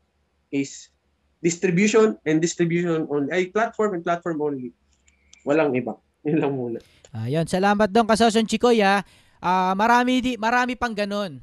[0.53, 0.93] is
[1.41, 3.33] distribution and distribution only.
[3.33, 4.69] Ay, platform and platform only.
[5.41, 5.97] Walang iba.
[6.29, 6.77] Yun lang muna.
[7.17, 9.01] Ayun, salamat doon Kasosyon Chikoy ha.
[9.41, 11.41] Ah, marami di, marami pang ganun.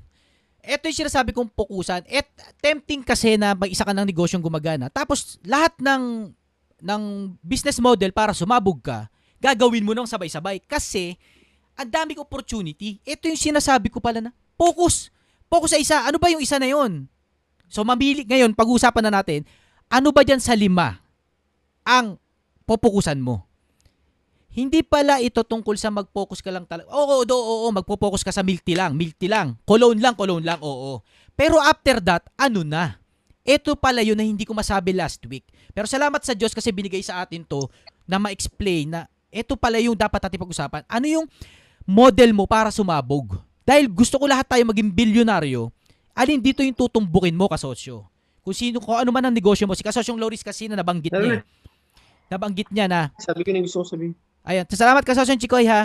[0.63, 2.07] Ito yung sinasabi kong pukusan.
[2.07, 2.31] Et
[2.63, 4.87] tempting kasi na mag-isa ka ng negosyong gumagana.
[4.87, 6.31] Tapos lahat ng
[6.79, 7.03] ng
[7.43, 9.11] business model para sumabog ka,
[9.43, 11.19] gagawin mo nang sabay-sabay kasi
[11.75, 13.03] ang daming opportunity.
[13.03, 15.15] Ito yung sinasabi ko pala na focus.
[15.49, 15.97] Focus sa isa.
[16.05, 17.07] Ano ba yung isa na yon?
[17.71, 19.47] So mamili ngayon, pag-uusapan na natin,
[19.89, 21.01] ano ba dyan sa lima
[21.87, 22.21] ang
[22.69, 23.49] pupukusan mo?
[24.53, 26.91] Hindi pala ito tungkol sa mag-focus ka lang talaga.
[26.91, 29.55] Oo, oo, oo, oo, magpo-focus ka sa milk lang, milk lang.
[29.63, 30.99] Cologne lang, cologne lang, oo.
[31.39, 32.99] Pero after that, ano na?
[33.47, 35.47] Ito pala yun na hindi ko masabi last week.
[35.71, 37.71] Pero salamat sa Diyos kasi binigay sa atin to
[38.05, 40.83] na ma-explain na ito pala yung dapat natin pag-usapan.
[40.91, 41.25] Ano yung
[41.87, 43.39] model mo para sumabog?
[43.69, 45.69] Dahil gusto ko lahat tayo maging bilyonaryo,
[46.17, 48.09] alin dito yung tutumbukin mo kasosyo?
[48.41, 49.77] Kung sino, kung ano man ang negosyo mo.
[49.77, 51.45] Si kasosyong Loris kasi na nabanggit niya.
[52.33, 54.17] Nabanggit niya na Sabi ko na yung gusto ko sabihin.
[54.49, 54.65] Ayan.
[54.73, 55.85] Salamat kasosyo Chikoy ha.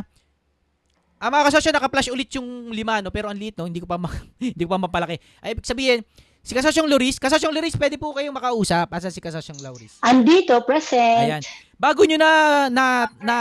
[1.24, 3.08] Ah, mga kasosyo, naka-flash ulit yung lima, no?
[3.08, 3.64] Pero ang liit, no?
[3.64, 4.12] Hindi ko pa, ma-
[4.44, 5.16] hindi ko pa mapalaki.
[5.40, 6.04] Ay, ibig sabihin,
[6.44, 8.92] si kasosyong Loris, kasosyong Loris, pwede po kayong makausap.
[8.92, 10.04] Asa si kasosyong Loris?
[10.04, 11.24] Andito, present.
[11.24, 11.44] Ayan.
[11.80, 12.32] Bago nyo na,
[12.68, 12.86] na,
[13.24, 13.36] na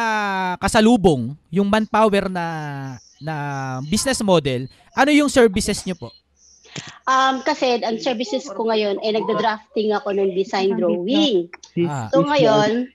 [0.63, 2.45] kasalubong yung manpower na,
[3.23, 3.37] na
[3.87, 6.11] business model, ano yung services nyo po?
[7.05, 11.51] Um, kasi ang services ko ngayon ay nagda-drafting ako ng design drawing.
[11.85, 12.89] Ah, So ngayon,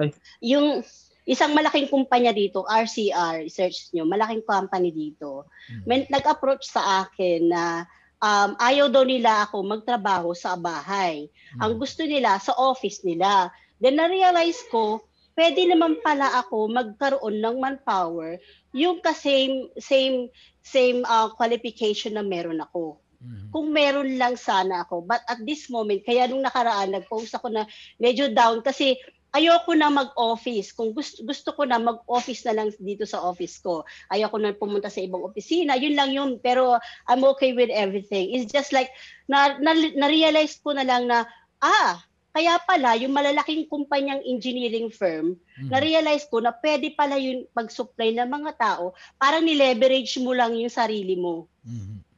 [0.00, 0.10] Ay.
[0.42, 0.82] yung
[1.28, 5.82] isang malaking kumpanya dito, RCR, search nyo, malaking company dito, Hmm.
[5.86, 7.86] may nag-approach sa akin na
[8.18, 11.30] um, ayaw daw nila ako magtrabaho sa bahay.
[11.54, 11.70] Hmm.
[11.70, 13.52] Ang gusto nila sa office nila.
[13.78, 15.04] Then na-realize ko,
[15.38, 18.36] pwede naman pala ako magkaroon ng manpower
[18.72, 20.30] yung ka-same same
[20.62, 23.52] same uh, qualification na meron ako Mhm.
[23.52, 25.04] kung meron lang sana ako.
[25.04, 27.68] But at this moment, kaya nung nakaraan, nag-post ako na
[28.00, 28.96] medyo down kasi
[29.36, 30.72] ayoko na mag-office.
[30.72, 33.84] Kung gusto, gusto ko na mag-office na lang dito sa office ko.
[34.10, 35.76] Ayoko na pumunta sa ibang opisina.
[35.76, 36.30] Yun lang yun.
[36.40, 38.32] Pero I'm okay with everything.
[38.32, 38.88] It's just like,
[39.28, 41.28] na, na, na-realize ko na lang na,
[41.60, 45.70] ah, kaya pala, yung malalaking kumpanyang engineering firm, Mhm.
[45.70, 50.70] na-realize ko na pwede pala yung pag-supply ng mga tao, parang ni-leverage mo lang yung
[50.72, 52.09] sarili mo Mhm.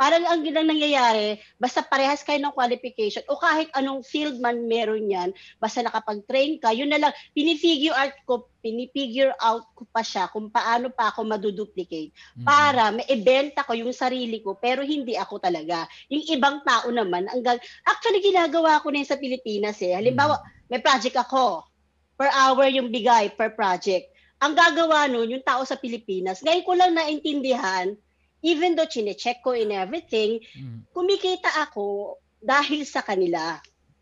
[0.00, 5.04] Parang ang ginang nangyayari, basta parehas kayo ng qualification o kahit anong field man meron
[5.04, 5.28] yan,
[5.60, 10.48] basta nakapag-train ka, yun na lang, pinifigure out ko, pinifigure out ko pa siya kung
[10.48, 12.44] paano pa ako maduduplicate Mhm.
[12.48, 15.84] para maibenta ko yung sarili ko pero hindi ako talaga.
[16.08, 19.92] Yung ibang tao naman, ang gal- actually ginagawa ko na yun sa Pilipinas eh.
[19.92, 20.40] Halimbawa,
[20.72, 21.68] may project ako,
[22.16, 24.08] per hour yung bigay per project.
[24.40, 27.92] Ang gagawa nun, yung tao sa Pilipinas, ngayon ko lang naintindihan,
[28.40, 30.88] even though chine-check ko in everything, Mhm.
[30.92, 33.60] kumikita ako dahil sa kanila.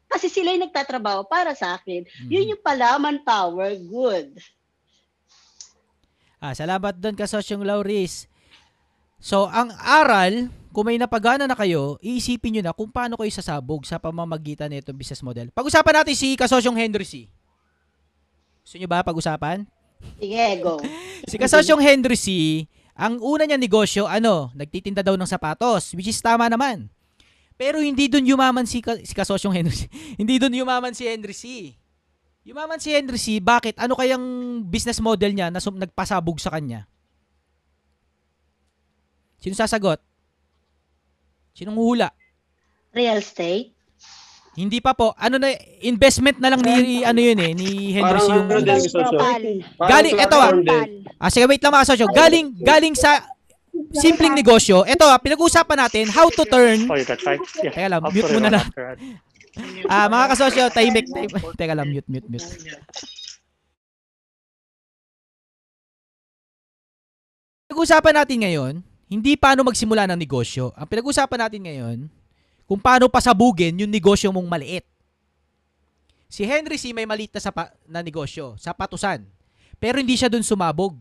[0.08, 2.06] Kasi sila yung nagtatrabaho para sa akin.
[2.06, 2.30] Mhm.
[2.30, 4.38] Yun yung pala, manpower, good.
[6.38, 8.30] Ah, salamat doon kasosyong Lauris.
[9.18, 13.82] So, ang aral, kung may napagana na kayo, iisipin nyo na kung paano kayo sasabog
[13.82, 15.50] sa pamamagitan nito business model.
[15.50, 17.26] Pag-usapan natin si kasosyong Henry C.
[18.62, 19.66] Gusto nyo ba pag-usapan?
[20.22, 20.78] Sige, go.
[21.28, 22.26] Si kasosyong Henry C,
[22.98, 26.90] ang una niya negosyo, ano, nagtitinda daw ng sapatos, which is tama naman.
[27.54, 29.86] Pero hindi doon yumaman si, si kasosyong Henry C.
[30.20, 31.74] hindi doon yumaman si Henry C.
[32.42, 33.78] Yumaman si Henry C, bakit?
[33.78, 34.26] Ano kayang
[34.66, 36.90] business model niya na sum- nagpasabog sa kanya?
[39.38, 40.02] Sino sasagot?
[41.54, 42.10] Sinong hula?
[42.90, 43.77] Real estate?
[44.58, 45.14] Hindi pa po.
[45.14, 45.54] Ano na,
[45.86, 48.46] investment na lang ni, ano yun eh, ni Parang yung...
[48.50, 49.14] ano din sosyo.
[49.14, 50.50] Parang Galing, eto ah.
[50.50, 50.88] platform din.
[51.14, 52.06] Ah, sige, wait lang mga kasosyo.
[52.10, 53.22] Galing, galing sa
[53.94, 54.82] simpleng negosyo.
[54.82, 56.90] Ito, ah, pinag-uusapan natin how to turn.
[56.90, 57.38] Oh, you got five?
[57.62, 57.70] Yeah.
[57.70, 58.66] Teka lang, mute muna that.
[59.90, 61.10] Ah, mga kasosyo, tahimik.
[61.10, 61.42] tahimik.
[61.58, 62.46] Teka lang, mute, mute, mute.
[67.66, 68.74] Pinag-uusapan natin ngayon,
[69.10, 70.70] hindi paano magsimula ng negosyo.
[70.78, 71.98] Ang pinag-uusapan natin ngayon,
[72.68, 74.84] kung paano pasabugin yung negosyo mong maliit.
[76.28, 76.92] Si Henry C.
[76.92, 79.24] may maliit na, sapa, na negosyo, sapatusan.
[79.80, 80.92] Pero hindi siya dun sumabog.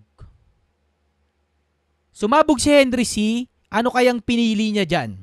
[2.15, 3.43] Sumabog si Henry C.
[3.67, 5.19] Ano kayang pinili niya dyan?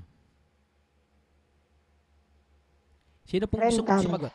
[3.24, 4.04] Sino pong gusto kong Rental.
[4.04, 4.33] sumagot?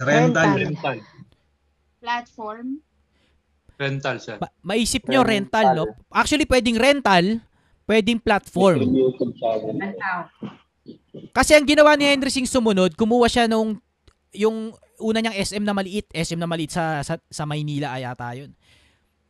[0.00, 0.48] Rental.
[0.56, 0.98] Rental.
[2.00, 2.80] platform.
[3.76, 4.36] Rental siya.
[4.40, 5.84] Ma- maisip nyo rental, no?
[6.08, 7.44] Actually, pwedeng rental,
[7.84, 8.80] pwedeng platform.
[11.30, 13.78] Kasi ang ginawa ni Henry Singh sumunod, kumuha siya nung
[14.32, 18.32] yung una niyang SM na maliit, SM na maliit sa sa, sa Maynila ay ata
[18.36, 18.52] yun.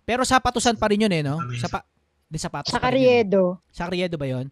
[0.05, 1.39] Pero sa patusan pa rin yun eh, no?
[1.63, 1.87] Sa pa,
[2.27, 2.83] di sa patos Sa.
[2.83, 3.63] Carriedo.
[3.71, 4.51] Sa Carriedo ba yun?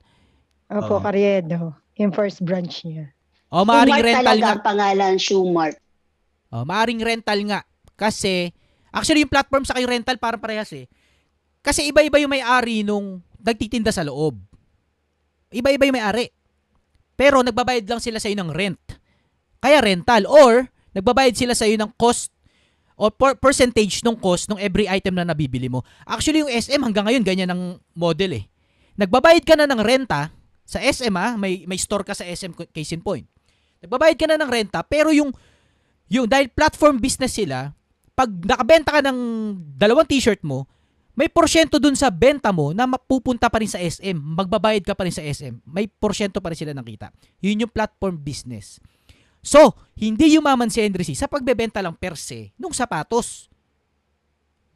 [0.71, 1.03] Opo, Oo.
[1.03, 1.75] Carriedo.
[1.99, 3.11] Yung first branch niya.
[3.49, 4.51] O, maaring Shoemart rental nga.
[4.55, 5.77] ang pangalan, Shoemart.
[6.53, 7.61] Oh, maaring rental nga.
[7.99, 8.53] Kasi,
[8.95, 10.87] actually yung platform sa yung rental parang parehas eh.
[11.65, 14.39] Kasi iba-iba yung may-ari nung nagtitinda sa loob.
[15.51, 16.31] Iba-iba yung may-ari.
[17.19, 18.79] Pero nagbabayad lang sila sa ng rent.
[19.59, 22.31] Kaya rental or nagbabayad sila sa ng cost
[22.95, 25.83] o per- percentage ng cost ng every item na nabibili mo.
[26.07, 27.63] Actually, yung SM hanggang ngayon ganyan ang
[27.99, 28.45] model eh.
[28.95, 30.31] Nagbabayad ka na ng renta
[30.63, 33.27] sa SM ah, may may store ka sa SM case in point.
[33.83, 35.35] Nagbabayad ka na ng renta pero yung
[36.07, 37.75] yung dahil platform business sila,
[38.15, 39.19] pag nakabenta ka ng
[39.79, 40.67] dalawang t-shirt mo,
[41.19, 44.15] may porsyento dun sa benta mo na mapupunta pa rin sa SM.
[44.15, 45.67] Magbabayad ka pa rin sa SM.
[45.67, 47.11] May porsyento pa rin sila nakita.
[47.43, 48.79] Yun yung platform business.
[49.43, 51.19] So, hindi yumaman si Henry C.
[51.19, 53.51] sa pagbebenta lang per se nung sapatos.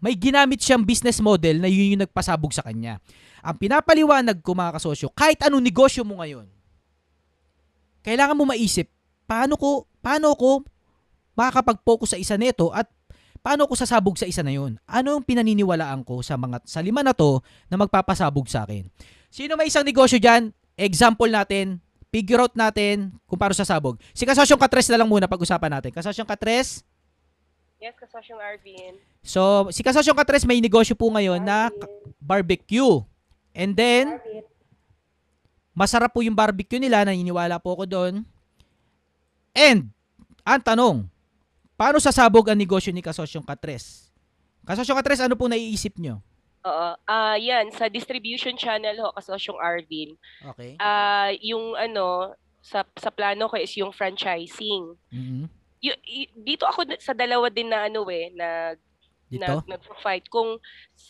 [0.02, 2.98] May ginamit siyang business model na yun yung nagpasabog sa kanya.
[3.46, 6.50] Ang pinapaliwanag ko mga kasosyo, kahit anong negosyo mo ngayon,
[8.02, 8.90] kailangan mo maisip,
[9.31, 10.66] paano ko, paano ko
[11.38, 12.90] makakapag-focus sa isa nito at
[13.42, 14.78] paano ko sasabog sa isa na yun?
[14.87, 18.87] Ano yung pinaniniwalaan ko sa mga sa lima na to na magpapasabog sa akin?
[19.28, 20.55] Sino may isang negosyo dyan?
[20.72, 23.98] Example natin, figure out natin kung paano sasabog.
[24.14, 25.90] Si Kasosyong Katres na lang muna pag-usapan natin.
[25.90, 26.87] Kasosyong Katres,
[27.83, 28.94] Yes, kasosyong Arvin.
[29.26, 31.90] so si Kasosyong Katres may negosyo po ngayon na ka-
[32.22, 33.02] barbecue.
[33.52, 34.22] And then,
[35.74, 38.14] masarap po yung barbecue nila, naniniwala po ako doon.
[39.52, 39.92] And,
[40.40, 40.96] ang tanong,
[41.83, 44.07] paano sasabog ang negosyo ni Kasosyong Katres?
[44.62, 46.23] Kasosyong Katres, ano po naiisip nyo?
[46.62, 46.95] Oo.
[47.11, 50.14] Ah, yan sa distribution channel ho kasosyong Arvin.
[50.55, 50.79] Okay.
[50.79, 54.95] Ah, yung ano sa sa plano ko is yung franchising.
[55.11, 55.51] Mhm.
[55.83, 58.79] Y- y- dito ako sa dalawa din na ano eh na
[59.27, 59.42] Dito?
[59.42, 60.62] nag nagpo-fight kung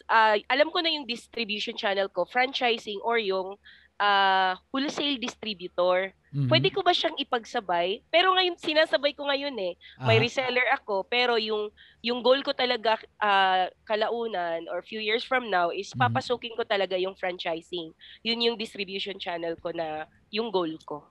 [0.08, 3.60] ah, alam ko na yung distribution channel ko, franchising or yung
[4.00, 6.16] ah, wholesale distributor.
[6.32, 6.48] Mhm.
[6.48, 8.00] Pwede ko ba siyang ipagsabay?
[8.08, 9.76] Pero ngayon sinasabay ko ngayon eh.
[10.00, 10.24] May Aha.
[10.24, 11.68] reseller ako pero yung
[12.00, 16.00] yung goal ko talaga ah, kalaunan or few years from now is Mhm.
[16.08, 17.92] papasukin ko talaga yung franchising.
[18.24, 21.04] Yun yung distribution channel ko na yung goal ko.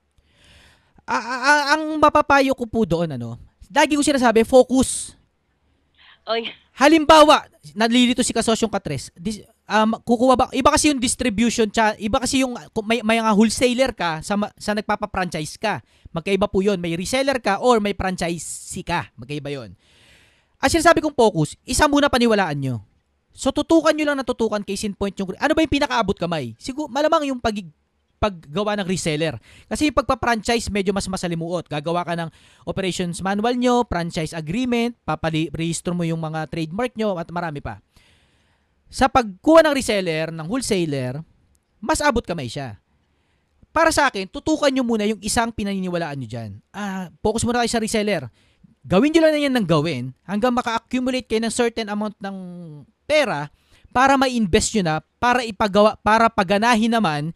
[1.06, 3.38] Ah, ah, ah, ang mapapayo ko po doon, ano,
[3.70, 5.14] lagi ko sinasabi, focus.
[6.30, 7.46] Oy, Halimbawa,
[7.78, 9.12] nalilito si kasosyong katres.
[9.14, 13.32] Dis, um, kukuha ba, iba kasi yung distribution, cha, iba kasi yung may, may mga
[13.32, 15.80] wholesaler ka sa, sa nagpapa-franchise ka.
[16.12, 16.78] Magkaiba po yun.
[16.84, 19.08] May reseller ka or may franchisee ka.
[19.16, 19.80] Magkaiba yun.
[20.60, 22.76] At sinasabi kong focus, isa muna paniwalaan nyo.
[23.32, 26.52] So tutukan nyo lang na tutukan case in point yung ano ba yung pinakaabot kamay?
[26.60, 27.56] Siguro malamang yung pag
[28.22, 29.34] paggawa ng reseller.
[29.66, 31.66] Kasi yung pagpa-franchise medyo mas masalimuot.
[31.66, 32.30] Gagawa ka ng
[32.70, 37.82] operations manual nyo, franchise agreement, papali-register mo yung mga trademark nyo at marami pa.
[38.92, 41.24] Sa pagkuha ng reseller, ng wholesaler,
[41.80, 42.76] mas abot kamay siya.
[43.72, 46.60] Para sa akin, tutukan nyo muna yung isang pinaniniwalaan nyo dyan.
[46.76, 48.28] Ah, focus muna kayo sa reseller.
[48.84, 52.36] Gawin nyo lang na yan ng gawin hanggang maka-accumulate kayo ng certain amount ng
[53.08, 53.48] pera
[53.96, 57.32] para ma-invest nyo na para ipagawa para paganahin naman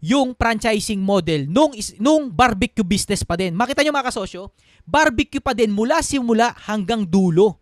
[0.00, 3.52] yung franchising model nung nung barbecue business pa din.
[3.52, 4.56] Makita nyo mga kasosyo,
[4.88, 7.60] barbecue pa din mula simula hanggang dulo.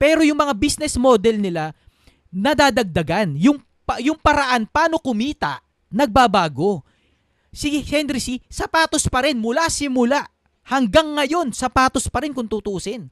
[0.00, 1.76] Pero yung mga business model nila
[2.30, 3.36] nadadagdagan.
[3.36, 6.86] Yung pa, yung paraan paano kumita nagbabago.
[7.50, 10.22] Si Henry C, sapatos pa rin mula simula
[10.70, 13.10] hanggang ngayon, sapatos pa rin kung tutusin.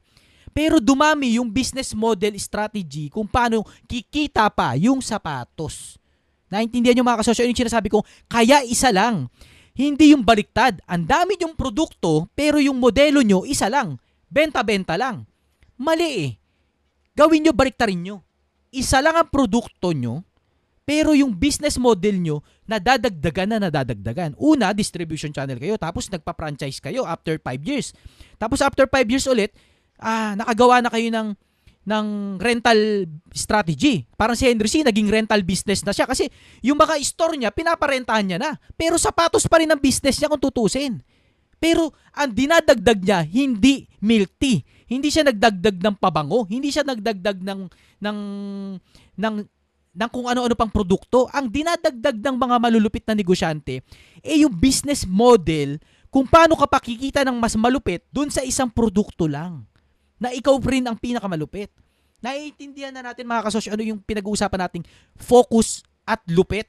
[0.55, 5.99] Pero dumami yung business model strategy kung paano kikita pa yung sapatos.
[6.49, 9.29] Naintindihan nyo mga kasosyo, yun yung sinasabi ko, kaya isa lang.
[9.77, 10.81] Hindi yung baliktad.
[10.89, 14.01] Ang dami yung produkto, pero yung modelo nyo, isa lang.
[14.27, 15.29] Benta-benta lang.
[15.77, 16.31] Mali eh.
[17.13, 18.25] Gawin nyo, baliktarin nyo.
[18.69, 20.21] Isa lang ang produkto nyo,
[20.89, 24.33] pero yung business model nyo, nadadagdagan na nadadagdagan.
[24.41, 27.93] Una, distribution channel kayo, tapos nagpa-franchise kayo after 5 years.
[28.41, 29.53] Tapos after 5 years ulit,
[30.01, 31.37] ah, nakagawa na kayo ng
[31.89, 34.05] ng rental strategy.
[34.13, 36.29] Parang si Henry C, naging rental business na siya kasi
[36.61, 38.51] yung mga store niya, pinaparentahan niya na.
[38.77, 41.01] Pero sapatos pa rin ang business niya kung tutusin.
[41.57, 44.61] Pero ang dinadagdag niya, hindi milk tea.
[44.89, 46.49] Hindi siya nagdagdag ng pabango.
[46.49, 47.61] Hindi siya nagdagdag ng,
[48.01, 48.17] ng,
[49.21, 49.35] ng,
[49.93, 51.29] ng kung ano-ano pang produkto.
[51.29, 53.85] Ang dinadagdag ng mga malulupit na negosyante,
[54.25, 55.77] eh yung business model
[56.09, 59.69] kung paano ka pakikita ng mas malupit dun sa isang produkto lang
[60.17, 61.69] na ikaw rin ang pinakamalupit.
[62.19, 66.67] Naiintindihan na natin mga kasosyo ano yung pinag-uusapan nating focus at lupit.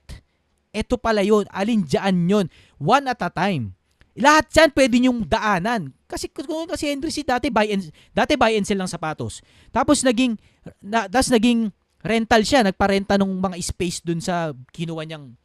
[0.71, 1.49] Ito pala yun.
[1.51, 2.47] Alin dyan yun.
[2.79, 3.80] One at a time.
[4.19, 5.95] Lahat yan pwede nyong daanan.
[6.11, 9.39] Kasi kasi Henry C dati buy and dati buy and sell ng sapatos.
[9.71, 10.35] Tapos naging
[10.83, 11.71] na, tapos naging
[12.03, 15.39] rental siya, nagparenta ng mga space dun sa kinuha niyang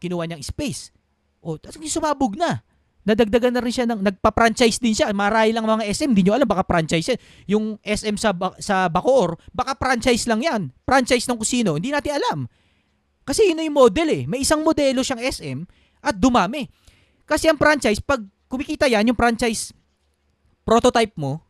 [0.00, 0.94] kinuha niyang space.
[1.44, 2.64] O, tapos sumabog na.
[3.06, 5.14] Nadagdagan na rin siya ng nagpa-franchise din siya.
[5.14, 7.20] Marahil lang mga SM, hindi nyo alam baka franchise yan.
[7.54, 10.74] Yung SM sa sa Bacoor, baka franchise lang yan.
[10.82, 12.38] Franchise ng kusino, hindi natin alam.
[13.22, 14.22] Kasi yun yung model eh.
[14.26, 15.58] May isang modelo siyang SM
[16.02, 16.66] at dumami.
[17.26, 19.74] Kasi ang franchise, pag kumikita yan, yung franchise
[20.62, 21.42] prototype mo,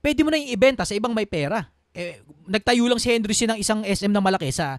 [0.00, 1.66] pwede mo na yung ibenta sa ibang may pera.
[1.90, 4.78] Eh, nagtayo lang si C ng isang SM na malaki sa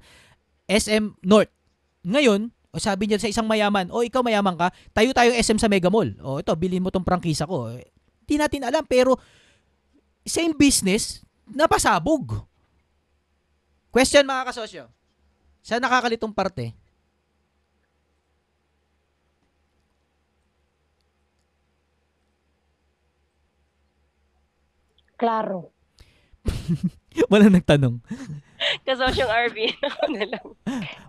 [0.68, 1.52] SM North.
[2.08, 5.68] Ngayon, o sabi niya sa isang mayaman, o ikaw mayaman ka, tayo tayong SM sa
[5.68, 6.16] Mega Mall.
[6.24, 7.68] O ito, bilhin mo tong prangkisa ko.
[7.76, 7.92] Eh,
[8.32, 9.20] Di natin alam, pero
[10.24, 11.20] same business,
[11.52, 12.48] napasabog.
[13.92, 14.88] Question mga kasosyo.
[15.60, 16.72] Sa nakakalitong parte,
[25.22, 25.70] Klaro.
[27.32, 28.02] wala nagtanong.
[28.82, 29.74] Kasosyong Arvin.
[29.90, 30.46] Ako na lang.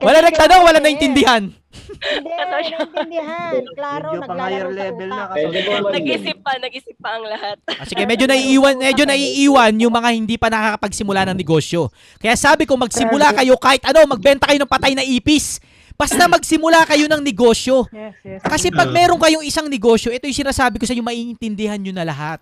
[0.01, 1.43] Wala Kasi nagtanong, wala kasi- naintindihan.
[1.49, 2.77] Hindi, Kasosyo.
[2.77, 3.53] naintindihan.
[3.79, 7.57] Klaro, Medyo pang higher naglalaro sa level na Nag-isip pa, nag-isip pa ang lahat.
[7.69, 11.89] Ah, sige, medyo naiiwan, medyo naiiwan yung mga hindi pa nakakapagsimula ng negosyo.
[12.21, 15.61] Kaya sabi ko, magsimula kayo kahit ano, magbenta kayo ng patay na ipis.
[15.97, 17.85] Basta magsimula kayo ng negosyo.
[17.93, 18.41] Yes, yes.
[18.43, 22.05] Kasi pag meron kayong isang negosyo, ito yung sinasabi ko sa inyo, maiintindihan nyo na
[22.05, 22.41] lahat.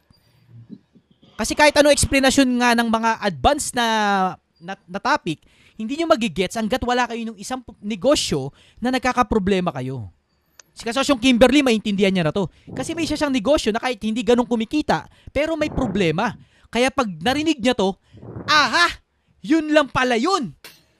[1.40, 3.86] Kasi kahit ano explanation nga ng mga advanced na,
[4.60, 5.40] na, na topic,
[5.80, 10.12] hindi nyo magigets hanggat wala kayo ng isang negosyo na nagkakaproblema kayo.
[10.76, 12.44] Si kasosyong Kimberly, maintindihan niya na to.
[12.76, 16.36] Kasi may isa siyang negosyo na kahit hindi ganun kumikita, pero may problema.
[16.68, 17.96] Kaya pag narinig niya to,
[18.44, 19.00] aha,
[19.40, 20.52] yun lang pala yun.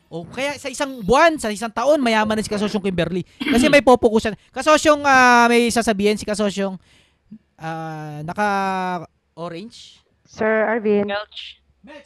[0.08, 3.28] O kaya sa isang buwan, sa isang taon, mayaman na si kasosyong Kimberly.
[3.36, 4.32] Kasi may popokusan.
[4.56, 6.80] Kasosyong ah, may sasabihin si kasosyong
[7.60, 9.99] ah, naka-orange.
[10.30, 11.58] Sir Arvin, Welch.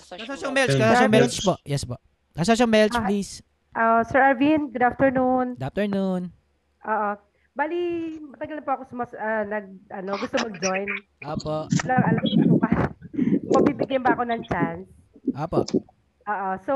[0.09, 1.55] Kasosyong Melch, kasosyong Melch po.
[1.63, 2.01] Yes po.
[2.33, 3.05] Kasosyong Melch, Hi.
[3.05, 3.45] please.
[3.77, 5.61] ah, Sir Arvin, good afternoon.
[5.61, 6.33] Good afternoon.
[6.85, 7.11] Oo.
[7.55, 7.79] bali,
[8.19, 10.89] matagal na po ako sumas, ah, nag, ano, gusto mag-join.
[11.23, 11.69] Apo.
[11.85, 12.71] Lang, alam ko pa.
[13.55, 14.89] Mabibigyan ba ako ng chance?
[15.37, 15.63] Apo.
[16.25, 16.51] Oo.
[16.65, 16.75] So,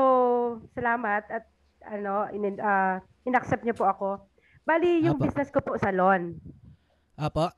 [0.71, 1.49] salamat at
[1.83, 4.23] ano, in, ah, inaccept niyo po ako.
[4.63, 5.25] Bali, yung Apo.
[5.25, 6.37] business ko po salon.
[7.17, 7.49] Apo.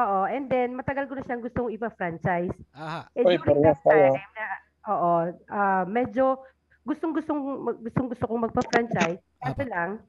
[0.00, 0.24] Oo.
[0.24, 2.56] And then, matagal ko na siyang gustong ipa-franchise.
[2.72, 3.04] Aha.
[3.12, 4.46] Eh, Uy, during that time na,
[4.88, 5.12] oo,
[5.52, 6.40] ah, medyo
[6.88, 7.40] gustong-gustong
[7.84, 9.20] gustong-gusto kong magpa-franchise.
[9.38, 10.00] Kaso lang,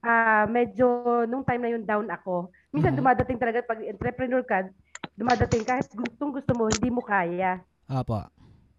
[0.00, 0.86] ah, medyo
[1.28, 2.48] nung time na yun down ako.
[2.72, 3.04] Minsan Mhm.
[3.04, 4.72] dumadating talaga pag entrepreneur ka,
[5.14, 7.60] dumadating kahit gustong-gusto mo, hindi mo kaya.
[7.86, 8.24] Apo.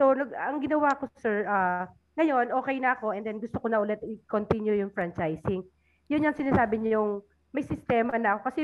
[0.02, 1.86] So, nag, ang ginawa ko, sir, ah,
[2.18, 5.62] ngayon, okay na ako and then gusto ko na ulit i-continue yung franchising.
[6.10, 7.12] Yun yung sinasabi niyo yung
[7.54, 8.62] may sistema na ako kasi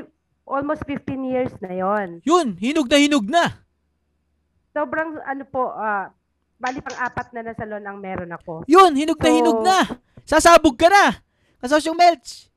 [0.47, 2.23] almost 15 years na yon.
[2.23, 3.45] Yun, hinog na hinog na.
[4.71, 6.09] Sobrang ano po, ah,
[6.55, 8.63] bali pang apat na na salon ang meron ako.
[8.65, 9.77] Yun, hinog na So- hinog na.
[10.23, 11.19] Sasabog ka na.
[11.57, 12.47] Kasosyong Melch.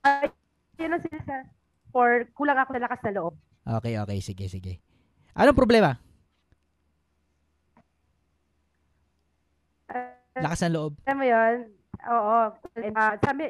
[0.00, 0.30] Ay,
[0.76, 1.48] yun ang sinasabi.
[1.90, 3.34] For kulang ako na lakas na loob.
[3.60, 4.18] Okay, okay.
[4.20, 4.78] Sige, sige.
[5.34, 5.98] Anong problema?
[9.90, 10.92] Ah, Lakas ng loob.
[11.02, 11.56] alam mo yun?
[12.08, 12.38] Oo.
[12.96, 13.44] Ah, sabi,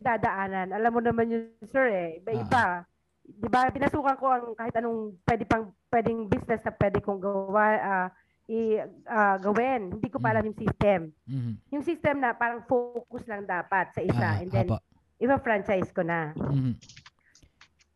[0.00, 0.72] dadaanan.
[0.72, 2.08] Alam mo naman yun, sir eh.
[2.22, 2.86] Iba-iba.
[3.26, 7.64] Di ba, pinasukan ko ang kahit anong pwede pang, pwedeng business na pwede kong gawa,
[7.82, 8.08] ah,
[8.46, 8.78] i,
[9.10, 9.98] ah, gawin.
[9.98, 11.00] Hindi ko pa alam yung system.
[11.26, 11.52] Mhm.
[11.74, 14.28] Yung system na parang focus lang dapat sa isa.
[14.36, 14.78] Ah, and then, apo.
[15.18, 16.32] iba-franchise ko na.
[16.36, 16.78] Mhm.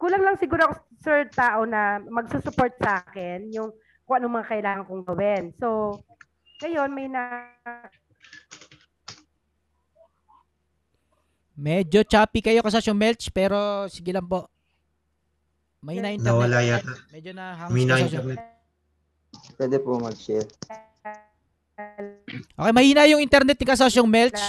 [0.01, 3.69] kulang lang siguro ako, sir, tao na magsusupport sa akin yung
[4.09, 5.53] kung anong mga kailangan kong gawin.
[5.61, 6.01] So,
[6.65, 7.53] ngayon may na
[11.61, 14.49] Medyo choppy kayo kasosyong Melch, pero sige lang po.
[15.85, 16.33] May na internet.
[16.33, 16.93] Nawala yata.
[17.13, 18.41] Medyo na hangs May na internet.
[19.61, 20.49] Pwede po mag-share.
[22.57, 24.41] Okay, mahina yung internet ni kasosyong Melch.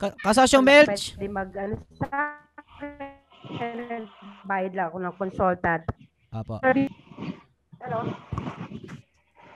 [0.00, 1.12] Ka- kasosyong Melch.
[1.12, 2.08] Pwede mag, ano, sa
[4.48, 5.84] bayad lang ako ng consultant.
[6.32, 6.56] Apo.
[6.64, 6.88] Sir,
[7.84, 8.00] hello?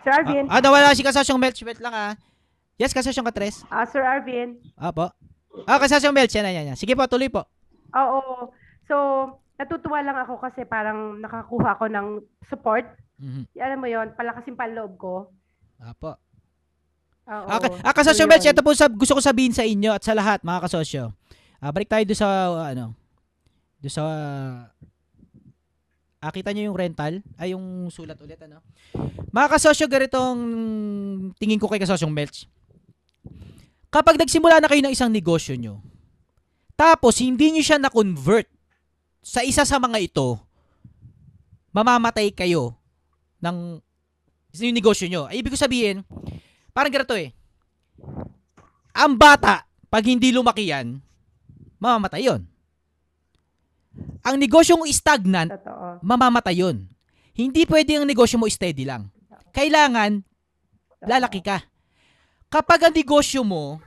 [0.05, 0.45] Sir Arvin?
[0.53, 1.65] Ah, nawala si kasosyong Melch.
[1.65, 2.13] Wait lang ah.
[2.77, 3.65] Yes, kasosyong Katres.
[3.73, 4.61] Ah, Sir Arvin?
[4.77, 5.09] Apo.
[5.09, 5.13] Ah,
[5.67, 6.35] kasosyong Melch.
[6.37, 6.79] Yan, yan, yan.
[6.79, 7.45] Sige po, tuloy po.
[7.93, 8.53] Oo.
[8.89, 8.97] So,
[9.61, 12.07] natutuwa lang ako kasi parang nakakuha ako ng
[12.49, 12.85] support.
[13.21, 13.47] Mhm.
[13.61, 15.15] Alam mo yon palakasin pa loob ko.
[15.79, 16.19] Apo.
[17.31, 17.47] Oo.
[17.47, 20.17] Ah, ah kasosyo So, Melch, ito po sab- gusto ko sabihin sa inyo at sa
[20.17, 21.15] lahat, mga kasosyo.
[21.63, 22.99] Ah, balik tayo doon sa, uh, ano,
[23.79, 24.05] doon sa,
[26.19, 27.23] ah, kita nyo yung rental?
[27.39, 28.59] Ay, yung sulat ulit, ano?
[29.31, 30.41] Mga kasosyo, ganitong
[31.39, 32.51] tingin ko kay kasosyong Melch.
[33.93, 35.85] Kapag nagsimula na kayo ng isang negosyo nyo,
[36.73, 38.49] tapos hindi nyo siya na-convert
[39.21, 40.41] sa isa sa mga ito,
[41.77, 42.73] mamamatay kayo
[43.45, 43.79] ng
[44.61, 45.29] yung negosyo nyo.
[45.29, 46.05] Ay, ibig ko sabihin,
[46.73, 47.33] parang ganito eh.
[48.93, 51.01] Ang bata, pag hindi lumaki yan,
[51.81, 52.45] mamamatay yon.
[54.25, 56.01] Ang negosyong stagnant, Totoo.
[56.05, 56.89] mamamatay yon.
[57.33, 59.09] Hindi pwede ang negosyo mo steady lang.
[59.57, 60.21] Kailangan,
[61.05, 61.72] lalaki ka.
[62.53, 63.81] Kapag ang negosyo mo,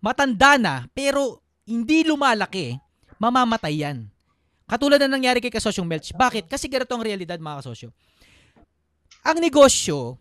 [0.00, 2.80] matanda na, pero hindi lumalaki,
[3.20, 4.08] mamamatay yan.
[4.64, 6.16] Katulad na nangyari kay Kasosyong Melch.
[6.16, 6.48] Bakit?
[6.48, 7.92] Kasi ganito ang realidad mga kasosyo.
[9.20, 10.16] Ang negosyo,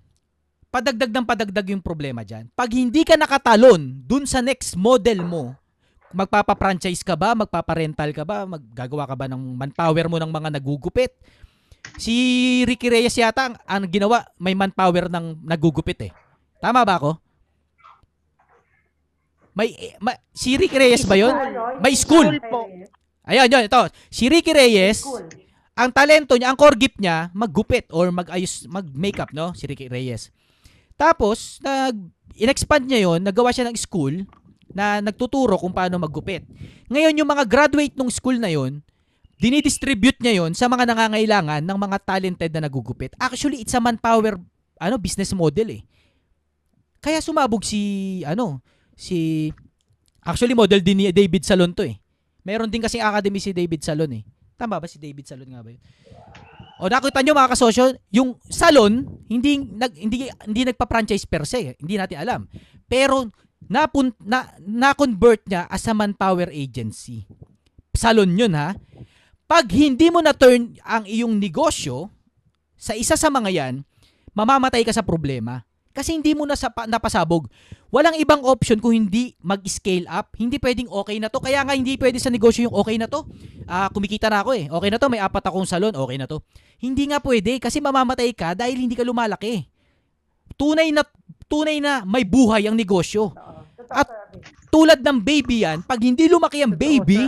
[0.67, 2.51] padagdag ng padagdag yung problema dyan.
[2.51, 5.55] Pag hindi ka nakatalon dun sa next model mo,
[6.11, 11.15] magpapa-franchise ka ba, magpapa-rental ka ba, maggagawa ka ba ng manpower mo ng mga nagugupit.
[11.95, 12.13] Si
[12.67, 16.11] Ricky Reyes yata ang, ang ginawa, may manpower ng nagugupit eh.
[16.59, 17.30] Tama ba ako?
[19.51, 21.35] May, ma- si Ricky Reyes ba yun?
[21.83, 22.27] May school.
[23.27, 23.81] Ayun, yun, ito.
[24.07, 25.03] Si Ricky Reyes,
[25.75, 29.51] ang talento niya, ang core gift niya, maggupit or mag-ayos, mag-makeup, no?
[29.55, 30.31] Si Ricky Reyes.
[30.95, 31.95] Tapos, nag,
[32.37, 34.23] in-expand niya yon nagawa siya ng school
[34.71, 36.47] na nagtuturo kung paano maggupit.
[36.87, 38.79] Ngayon, yung mga graduate ng school na yon
[39.41, 43.17] dinidistribute niya yon sa mga nangangailangan ng mga talented na nagugupit.
[43.17, 44.37] Actually, it's a manpower
[44.77, 45.81] ano business model eh.
[47.01, 48.61] Kaya sumabog si ano,
[49.01, 49.49] si
[50.21, 51.97] actually model din ni David Salon to eh.
[52.45, 54.23] Meron din kasi academy si David Salon eh.
[54.53, 55.81] Tama ba si David Salon nga ba yun?
[56.81, 61.75] O nakita nyo mga kasosyo, yung salon hindi nag hindi hindi nagpa-franchise per se, eh.
[61.81, 62.41] hindi natin alam.
[62.85, 63.29] Pero
[63.69, 67.25] napun, na na-convert niya as a manpower agency.
[67.93, 68.73] Salon 'yun ha.
[69.45, 72.09] Pag hindi mo na turn ang iyong negosyo
[72.77, 73.85] sa isa sa mga 'yan,
[74.33, 75.61] mamamatay ka sa problema.
[75.91, 77.51] Kasi hindi mo na sapa, napasabog.
[77.91, 80.31] Walang ibang option kung hindi mag-scale up.
[80.39, 81.43] Hindi pwedeng okay na to.
[81.43, 83.27] Kaya nga hindi pwede sa negosyo yung okay na to.
[83.67, 84.71] Ah, kumikita na ako eh.
[84.71, 86.39] Okay na to, may apat akong salon, okay na to.
[86.79, 89.67] Hindi nga pwede kasi mamamatay ka dahil hindi ka lumalaki.
[90.55, 91.03] Tunay na
[91.51, 93.35] tunay na may buhay ang negosyo.
[93.91, 94.07] At
[94.71, 97.27] tulad ng baby yan, pag hindi lumaki ang baby,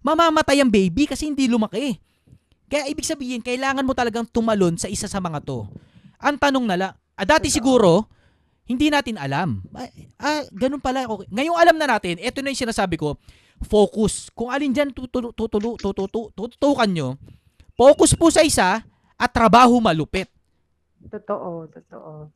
[0.00, 2.00] mamamatay ang baby kasi hindi lumaki.
[2.72, 5.68] Kaya ibig sabihin, kailangan mo talagang tumalon sa isa sa mga to.
[6.22, 8.08] Ang tanong na lang, ah, dati siguro,
[8.64, 9.60] hindi natin alam.
[9.76, 11.04] Ah, ah, ganun pala.
[11.04, 11.28] Okay.
[11.28, 13.20] Ngayong alam na natin, ito na yung sinasabi ko,
[13.60, 14.32] focus.
[14.32, 17.20] Kung alin dyan tutulu, tutulu, tutulu, tututukan nyo,
[17.76, 18.80] focus po sa isa
[19.20, 20.32] at trabaho malupit.
[21.12, 22.32] Totoo, totoo.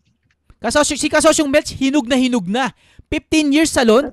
[0.60, 2.72] Kasosyo, si Kasosyong Melch, hinog na hinog na.
[3.12, 4.12] 15 years salon,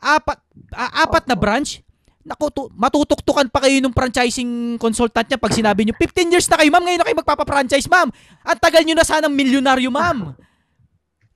[0.00, 0.40] apat,
[0.72, 1.84] ah, apat na branch,
[2.20, 6.60] Naku, tu- matutuktukan pa kayo ng franchising consultant niya pag sinabi niyo, 15 years na
[6.60, 8.12] kayo, ma'am, ngayon na kayo magpapa-franchise, ma'am.
[8.44, 10.36] Ang tagal niyo na sanang milyonaryo, ma'am.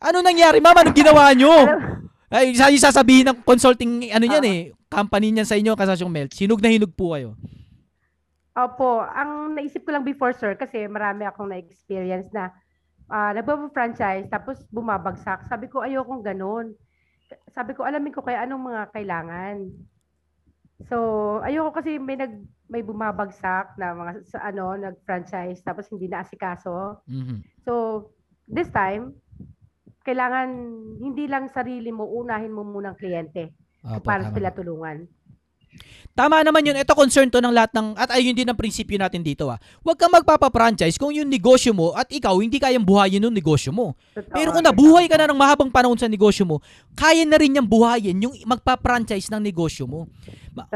[0.05, 0.77] Ano nangyari, ma'am?
[0.77, 1.53] Anong ginawa niyo?
[2.29, 4.61] Ay, isa yung sasabihin ng consulting, ano yan eh,
[4.93, 6.37] company niyan sa inyo, kasasyong Melt.
[6.37, 7.33] Hinog na hinog po kayo.
[8.55, 12.53] Opo, ang naisip ko lang before, sir, kasi marami akong na-experience na
[13.09, 15.49] uh, nagpa-franchise, tapos bumabagsak.
[15.49, 16.77] Sabi ko, ayokong ganun.
[17.51, 19.65] Sabi ko, alamin ko kaya anong mga kailangan.
[20.89, 20.97] So,
[21.41, 22.33] ayoko kasi may nag
[22.69, 27.01] may bumabagsak na mga sa ano, nag-franchise tapos hindi na asikaso.
[27.09, 27.41] Mhm.
[27.65, 27.73] So,
[28.49, 29.17] this time
[30.05, 30.49] kailangan
[31.01, 34.37] hindi lang sarili mo, unahin mo munang kliyente Opo, para tama.
[34.37, 35.09] sila tulungan.
[36.15, 36.79] Tama naman yun.
[36.79, 39.59] Ito concern to ng lahat ng, at ayun din ang prinsipyo natin dito ah.
[39.83, 43.99] Huwag kang magpapa-franchise kung yung negosyo mo at ikaw hindi kayang buhayin yung negosyo mo.
[44.31, 46.63] Pero kung nabuhay ka na ng mahabang panahon sa negosyo mo,
[46.95, 50.07] kaya na rin niyang buhayin yung magpa-franchise ng negosyo mo.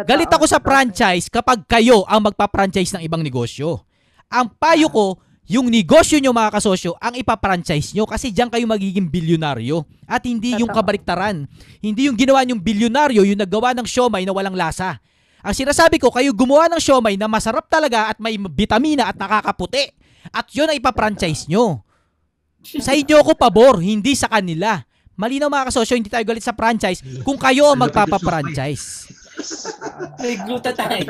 [0.02, 3.86] Galit ako sa franchise kapag kayo ang magpa-franchise ng ibang negosyo.
[4.26, 9.08] Ang payo ko, yung negosyo nyo mga kasosyo, ang ipa-franchise nyo kasi diyan kayo magiging
[9.08, 9.80] bilyonaryo.
[10.04, 11.48] At hindi yung kabaliktaran.
[11.80, 15.00] Hindi yung ginawa yung bilyonaryo, yung naggawa ng siomay na walang lasa.
[15.40, 19.88] Ang sinasabi ko, kayo gumawa ng siomay na masarap talaga at may vitamina at nakakaputi.
[20.28, 21.80] At yun ay ipa-franchise nyo.
[22.60, 24.84] Sa inyo ko pabor, hindi sa kanila.
[25.16, 29.08] Malinaw mga kasosyo, hindi tayo galit sa franchise kung kayo ang magpapa-franchise.
[30.20, 31.08] May gluta tayo.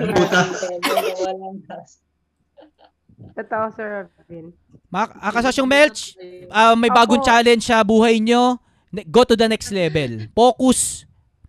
[3.18, 4.54] Totoo, Sir Robin.
[4.88, 6.00] Mga ah, Melch,
[6.50, 7.26] ah, may bagong Opo.
[7.26, 8.62] challenge sa buhay nyo.
[8.94, 10.30] Ne- Go to the next level.
[10.32, 11.04] Focus.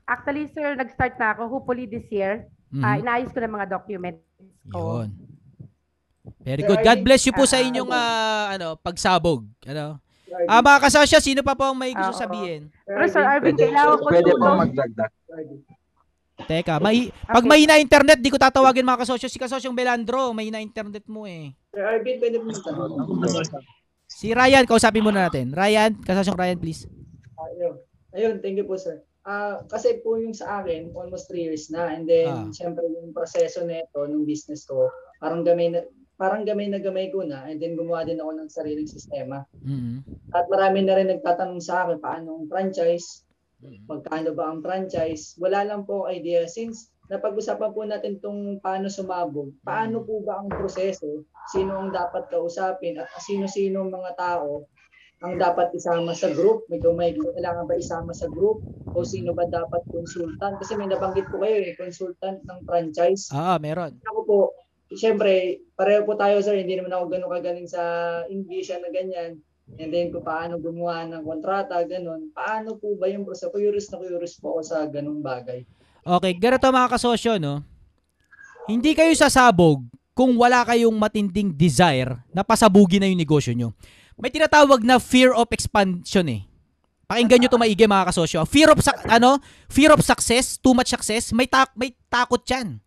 [0.10, 2.50] Actually, sir, nag-start na ako hopefully this year.
[2.74, 2.84] Mhm.
[2.84, 4.26] Ah, inaayos ko na mga documents
[4.74, 5.06] ko.
[5.06, 5.10] Yun.
[6.42, 6.82] Very good.
[6.82, 9.46] God bless you po sa inyong ah, ano, pagsabog.
[9.70, 10.02] Ano?
[10.46, 12.22] Ah, mga kasosyo, sino pa po ang may gusto Oo.
[12.22, 12.70] sabihin?
[12.86, 15.12] Pero Sir Arvin, kailangan ko Pwede po magdagdag.
[16.48, 17.50] Teka, may, pag Okay.
[17.50, 19.28] may na internet, di ko tatawagin mga kasosyo.
[19.28, 21.52] Si kasosyong Belandro, may na internet mo eh.
[21.76, 22.50] Sir Arvin, pwede mo
[24.10, 25.54] Si Ryan, kausapin muna natin.
[25.54, 26.88] Ryan, kasosyong Ryan, please.
[27.38, 27.76] Ayun.
[28.10, 29.06] Ayun, thank you po sir.
[29.22, 31.94] Ah, kasi po yung sa akin, almost 3 years na.
[31.94, 32.50] And then, Ah.
[32.50, 34.90] syempre yung proseso nito ng business ko,
[35.22, 35.86] parang gamay na,
[36.18, 37.46] parang gamay na gamay ko na.
[37.46, 39.46] And then, gumawa din ako ng sariling sistema.
[39.62, 40.02] Mhm.
[40.34, 43.29] At marami na rin nagtatanong sa akin, paano ang franchise?
[43.62, 45.36] Magkano ba ang franchise?
[45.40, 46.48] Wala lang po idea.
[46.48, 51.28] Since napag-usapan po natin tong paano sumabog, paano po ba ang proseso?
[51.52, 53.02] Sino ang dapat kausapin?
[53.02, 54.70] At sino-sino mga tao
[55.20, 58.64] ang dapat isama sa group, may may kailangan ba isama sa group
[58.96, 63.28] o sino ba dapat consultant kasi may nabanggit po kayo eh, consultant ng franchise.
[63.36, 64.00] Ah, meron.
[64.08, 64.40] Ako po,
[64.96, 67.84] siyempre, pareho po tayo sir, hindi naman ako ganun kagaling sa
[68.32, 69.44] English na ganyan.
[69.78, 72.34] And then kung paano gumawa ng kontrata, ganun.
[72.34, 73.54] Paano po ba yung proseso?
[73.54, 75.64] Curious na curious po ako sa ganung bagay.
[76.02, 77.62] Okay, ganito mga kasosyo, no?
[78.66, 79.86] Hindi kayo sasabog
[80.18, 83.72] kung wala kayong matinding desire na pasabugin na yung negosyo nyo.
[84.20, 86.44] May tinatawag na fear of expansion eh.
[87.10, 88.46] Pakinggan nyo to maigi mga kasosyo.
[88.46, 89.42] Fear of sa- ano?
[89.72, 92.78] Fear of success, too much success, may ta- may takot 'yan.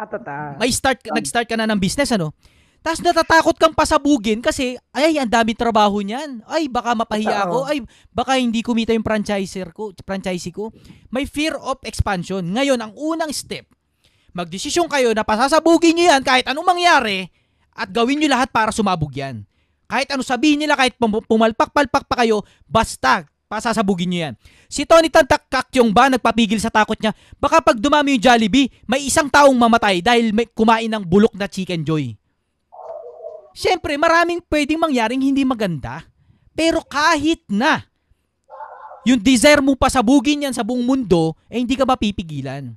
[0.00, 0.56] Totoo.
[0.56, 2.32] May start nag-start ka na ng business ano?
[2.80, 6.40] Tapos natatakot kang pasabugin kasi ay ang dami trabaho niyan.
[6.48, 7.68] Ay baka mapahiya ako.
[7.68, 10.72] Ay baka hindi kumita yung franchiser ko, franchisee ko.
[11.12, 12.40] May fear of expansion.
[12.40, 13.68] Ngayon ang unang step,
[14.32, 17.28] magdesisyon kayo na pasasabugin niyo yan kahit anong mangyari
[17.76, 19.44] at gawin niyo lahat para sumabog yan.
[19.90, 24.34] Kahit ano sabihin nila, kahit pum- pumalpak-palpak pa kayo, basta pasasabugin niyo yan.
[24.70, 27.10] Si Tony Tantakakyong ba nagpapigil sa takot niya?
[27.42, 31.50] Baka pag dumami yung Jollibee, may isang taong mamatay dahil may kumain ng bulok na
[31.50, 32.19] chicken joy.
[33.54, 36.06] Siyempre, maraming pwedeng mangyaring hindi maganda.
[36.54, 37.90] Pero kahit na
[39.06, 42.76] yung desire mo pasabugin yan sa buong mundo, eh hindi ka mapipigilan.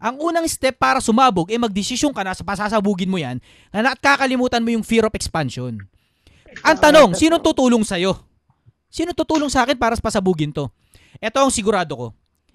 [0.00, 3.38] Ang unang step para sumabog, eh magdesisyon ka na sa pasasabugin mo yan
[3.70, 5.78] na at kakalimutan mo yung fear of expansion.
[6.66, 8.18] Ang tanong, sino tutulong sa'yo?
[8.90, 10.66] Sino tutulong sa akin para pasabugin to?
[11.22, 12.06] Ito ang sigurado ko.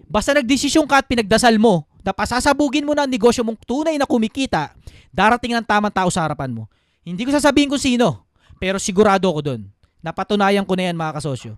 [0.09, 4.03] Basta nagdesisyon ka at pinagdasal mo na pasasabugin mo na ang negosyo mong tunay na
[4.03, 4.75] kumikita,
[5.15, 6.67] darating ang tamang tao sa harapan mo.
[7.05, 8.25] Hindi ko sasabihin kung sino,
[8.57, 9.61] pero sigurado ako doon.
[10.01, 11.53] Napatunayan ko na yan mga kasosyo.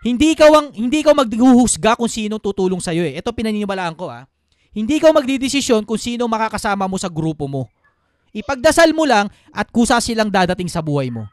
[0.00, 3.20] Hindi ikaw ang hindi ikaw maghuhusga kung sino tutulong sa iyo eh.
[3.20, 4.24] Ito pinaniniwalaan ko ah.
[4.72, 7.68] Hindi ikaw magdidesisyon kung sino makakasama mo sa grupo mo.
[8.36, 11.24] Ipagdasal mo lang at kusa silang dadating sa buhay mo.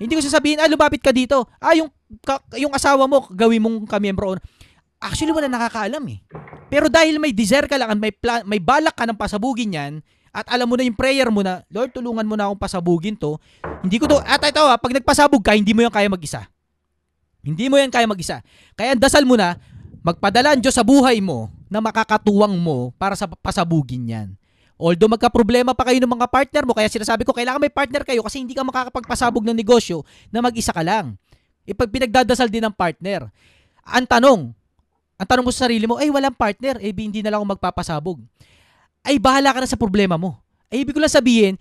[0.00, 1.46] Hindi ko sasabihin, ah, lumapit ka dito.
[1.60, 1.86] Ah, yung,
[2.24, 4.40] ka- yung asawa mo, gawin mong kamiyembro.
[4.98, 6.18] Actually, wala nakakaalam eh.
[6.72, 9.92] Pero dahil may desire ka lang may, pla- may balak ka ng pasabugin yan,
[10.30, 13.34] at alam mo na yung prayer mo na, Lord, tulungan mo na akong pasabugin to.
[13.82, 16.46] Hindi ko to, at ito ah, pag nagpasabog ka, hindi mo yan kaya mag-isa.
[17.42, 18.38] Hindi mo yan kaya mag-isa.
[18.78, 19.58] Kaya dasal mo na,
[20.06, 24.28] magpadala ang Diyos sa buhay mo na makakatuwang mo para sa pasabugin yan.
[24.80, 28.24] Although magka-problema pa kayo ng mga partner mo, kaya sinasabi ko, kailangan may partner kayo
[28.24, 31.20] kasi hindi ka makakapagpasabog ng negosyo na mag-isa ka lang.
[31.68, 33.28] Ipag pinagdadasal din ng partner.
[33.84, 34.40] Ang tanong,
[35.20, 38.18] ang tanong mo sa sarili mo, ay walang partner, eh hindi na lang ako magpapasabog.
[39.00, 40.40] Ay bahala ka na sa problema mo.
[40.68, 41.54] Ay ibig ko lang sabihin,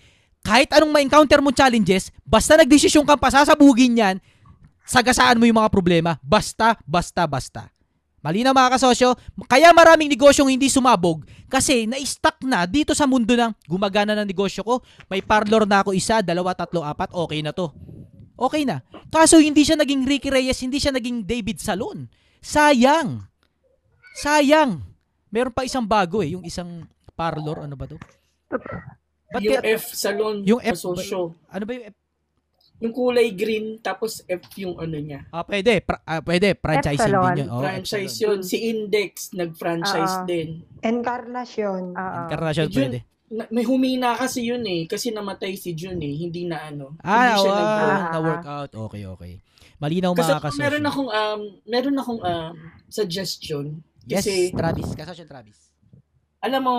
[0.44, 4.16] kahit anong ma-encounter mo challenges, basta nagdesisyon kang pasasabugin yan,
[4.88, 6.16] sagasaan mo yung mga problema.
[6.24, 7.68] Basta, basta, basta.
[8.20, 9.16] Malinaw mga kasosyo,
[9.48, 14.60] kaya maraming negosyong hindi sumabog kasi na-stuck na dito sa mundo ng gumagana ng negosyo
[14.60, 14.84] ko.
[15.08, 17.72] May parlor na ako isa, dalawa, tatlo, apat, okay na to.
[18.36, 18.84] Okay na.
[19.08, 22.12] Kaso hindi siya naging Ricky Reyes, hindi siya naging David Salon.
[22.44, 23.24] Sayang.
[24.20, 24.84] Sayang.
[25.32, 26.88] Meron pa isang bago eh, yung isang
[27.20, 28.00] parlor, ano ba to?
[29.30, 31.36] Ba't yung kaya- F salon, Yung F, kasosyo.
[31.46, 31.96] ano ba yung F?
[32.80, 35.28] Yung kulay green, tapos F yung ano niya.
[35.30, 35.84] Ah, pwede.
[35.84, 36.56] Pra- ah, pwede.
[36.56, 37.50] Franchising din yun.
[37.52, 38.40] Oh, franchise yun.
[38.40, 40.26] Si Index, nag-franchise Oo.
[40.26, 40.64] din.
[40.80, 41.92] Encarnacion.
[41.92, 43.00] Encarnacion Eh, Jun, pwede.
[43.30, 44.88] na- may humina kasi yun eh.
[44.88, 46.16] Kasi namatay si Jun eh.
[46.18, 46.96] Hindi na ano.
[47.04, 48.72] Ah, hindi siya wow, nag- na-workout.
[48.88, 49.34] Okay, okay.
[49.78, 50.62] Malinaw Kasi mga kasosyo.
[50.62, 52.54] meron akong um meron akong um
[52.90, 53.66] suggestion
[54.04, 54.88] Yes, kasi Travis.
[54.90, 55.69] Kasosyo Travis.
[56.40, 56.76] Alam mo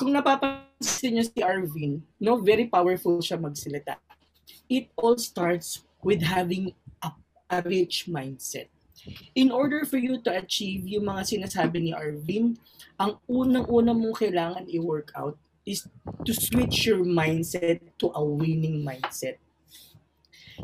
[0.00, 4.00] kung napapansin niyo si Arvin, no, very powerful siya magsalita.
[4.70, 6.72] It all starts with having
[7.04, 7.12] a,
[7.50, 8.72] a rich mindset.
[9.34, 12.56] In order for you to achieve yung mga sinasabi ni Arvin,
[13.00, 15.84] ang unang-una mong kailangan i-work out is
[16.24, 19.36] to switch your mindset to a winning mindset.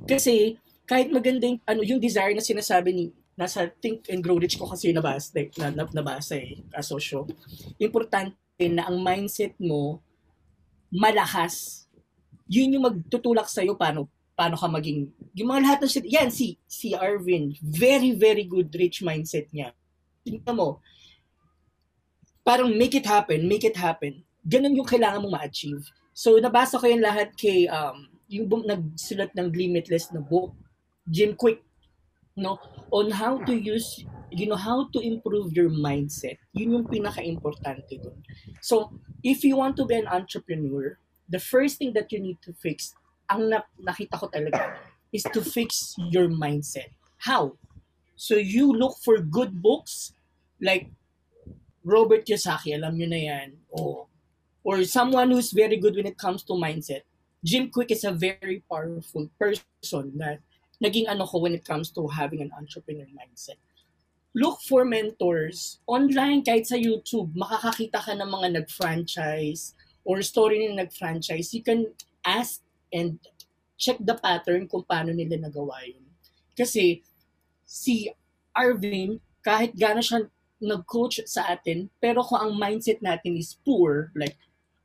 [0.05, 3.05] Kasi kahit maganda yung, ano, yung desire na sinasabi ni
[3.37, 7.29] nasa Think and Grow Rich ko kasi nabasa, na, na, nabasa eh, kasosyo.
[7.77, 10.01] Importante na ang mindset mo
[10.89, 11.85] malakas.
[12.49, 16.57] Yun yung magtutulak sa'yo paano, paano ka maging, yung mga lahat ng shit, yan, si,
[16.65, 19.77] si Arvin, very, very good rich mindset niya.
[20.25, 20.81] Tingnan mo,
[22.41, 24.25] parang make it happen, make it happen.
[24.47, 25.85] Ganun yung kailangan mong ma-achieve.
[26.17, 30.55] So, nabasa ko yung lahat kay, um, yung nagsulat ng Limitless na book,
[31.05, 31.66] Jim Quick,
[32.37, 32.61] no,
[32.93, 36.37] on how to use, you know, how to improve your mindset.
[36.53, 38.21] Yun yung pinaka-importante dun.
[38.61, 38.93] So,
[39.25, 42.95] if you want to be an entrepreneur, the first thing that you need to fix,
[43.33, 44.77] ang na- nakita ko talaga,
[45.11, 46.93] is to fix your mindset.
[47.19, 47.57] How?
[48.15, 50.13] So, you look for good books,
[50.61, 50.93] like
[51.83, 54.07] Robert Kiyosaki, alam nyo na yan, o
[54.67, 57.07] or someone who's very good when it comes to mindset.
[57.47, 60.43] Jim Quick is a very powerful person that
[60.83, 63.61] naging ano ko when it comes to having an entrepreneur mindset.
[64.37, 67.33] Look for mentors online kahit sa YouTube.
[67.33, 69.73] Makakakita ka ng mga nag-franchise
[70.05, 71.57] or story na nag-franchise.
[71.57, 71.89] You can
[72.21, 72.61] ask
[72.93, 73.17] and
[73.81, 76.05] check the pattern kung paano nila nagawa yun.
[76.53, 77.01] Kasi
[77.65, 78.13] si
[78.53, 80.21] Arvin, kahit gano'n siya
[80.61, 84.37] nag-coach sa atin, pero kung ang mindset natin is poor, like,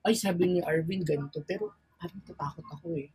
[0.04, 3.12] ay sabi ni Arvin ganito, pero parang tatakot ako eh.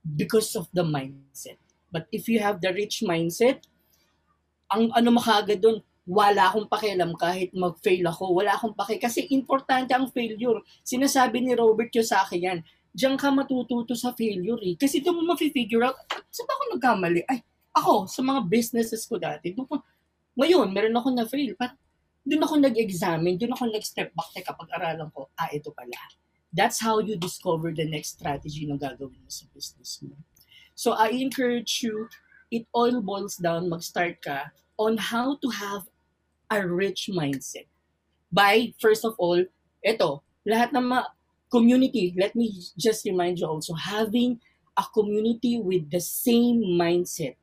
[0.00, 1.60] Because of the mindset.
[1.88, 3.64] But if you have the rich mindset,
[4.68, 8.32] ang ano makagad doon, wala akong pakialam kahit mag-fail ako.
[8.32, 10.64] Wala akong paki kasi importante ang failure.
[10.80, 12.64] Sinasabi ni Robert Kiyosaki yan.
[12.96, 14.72] Diyan ka matututo sa failure eh.
[14.80, 16.00] Kasi doon mo ma-figure out,
[16.32, 17.20] saan ba ako nagkamali?
[17.28, 17.44] Ay,
[17.76, 19.76] ako, sa mga businesses ko dati, doon ko,
[20.40, 21.52] ngayon, meron ako na-fail.
[21.60, 21.76] Parang,
[22.24, 25.96] doon ako nag-examine, doon ako nag-step back, teka, pag-aralan ko, ah, ito pala.
[26.48, 30.16] That's how you discover the next strategy na gagawin mo sa business mo.
[30.78, 32.06] So, I encourage you,
[32.54, 35.90] it all boils down, mag-start ka on how to have
[36.54, 37.66] a rich mindset.
[38.30, 39.42] By, first of all,
[39.82, 41.10] ito, lahat ng ma-
[41.50, 44.38] community, let me just remind you also, having
[44.78, 47.34] a community with the same mindset.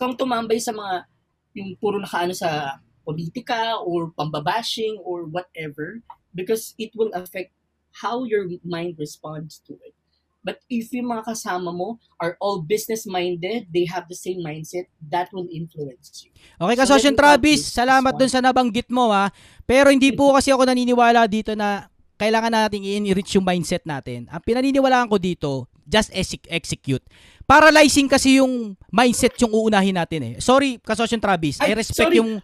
[0.00, 1.04] Kang tumambay sa mga
[1.52, 6.00] yung puro nakaano sa politika or pambabashing or whatever
[6.32, 7.52] because it will affect
[7.92, 9.92] how your mind responds to it.
[10.46, 15.26] But if yung mga kasama mo are all business-minded, they have the same mindset, that
[15.34, 16.30] will influence you.
[16.62, 19.34] Okay, So, Kasosyon add Travis, salamat dun sa nabanggit mo ha.
[19.66, 24.30] Pero hindi po kasi ako naniniwala dito na kailangan nating i-enrich yung mindset natin.
[24.30, 27.02] Ang pinaniniwalaan ko dito, just exec- execute.
[27.42, 30.34] Paralyzing kasi yung mindset yung uunahin natin eh.
[30.38, 31.58] Sorry, Kasosyon Travis.
[31.58, 32.22] I respect sorry.
[32.22, 32.38] yung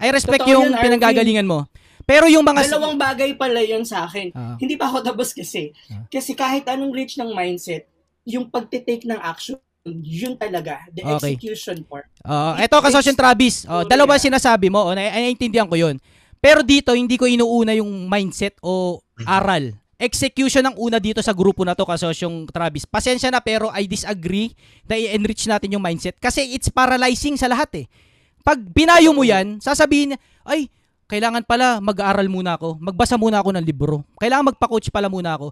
[0.00, 1.68] I respect Totoo yung yun, pinanggagalingan mo.
[2.10, 4.34] Pero yung mga Dalawang bagay pala yun sa akin.
[4.34, 4.58] Ah.
[4.58, 5.70] Hindi pa ako tapos kasi.
[6.10, 7.86] Kasi kahit anong reach ng mindset,
[8.26, 10.82] yung pagtitake ng action, yun talaga.
[10.90, 11.38] The Okay.
[11.38, 12.10] execution part.
[12.26, 13.62] Oh, eto Kasosyon Travis.
[13.64, 15.96] Oh, dalawa sinasabi mo, oh, na- naiintindihan ko 'yun.
[16.42, 19.76] Pero dito hindi ko inuuna yung mindset o aral.
[20.00, 22.88] Execution ang una dito sa grupo na to kasosyong Travis.
[22.88, 24.56] Pasensya na pero I disagree
[24.88, 27.86] na i-enrich natin yung mindset kasi it's paralyzing sa lahat eh.
[28.40, 30.16] Pag binayo mo yan, sasabihin,
[30.48, 30.72] ay,
[31.10, 32.78] kailangan pala mag-aaral muna ako.
[32.78, 34.06] Magbasa muna ako ng libro.
[34.22, 35.50] Kailangan magpa-coach pala muna ako.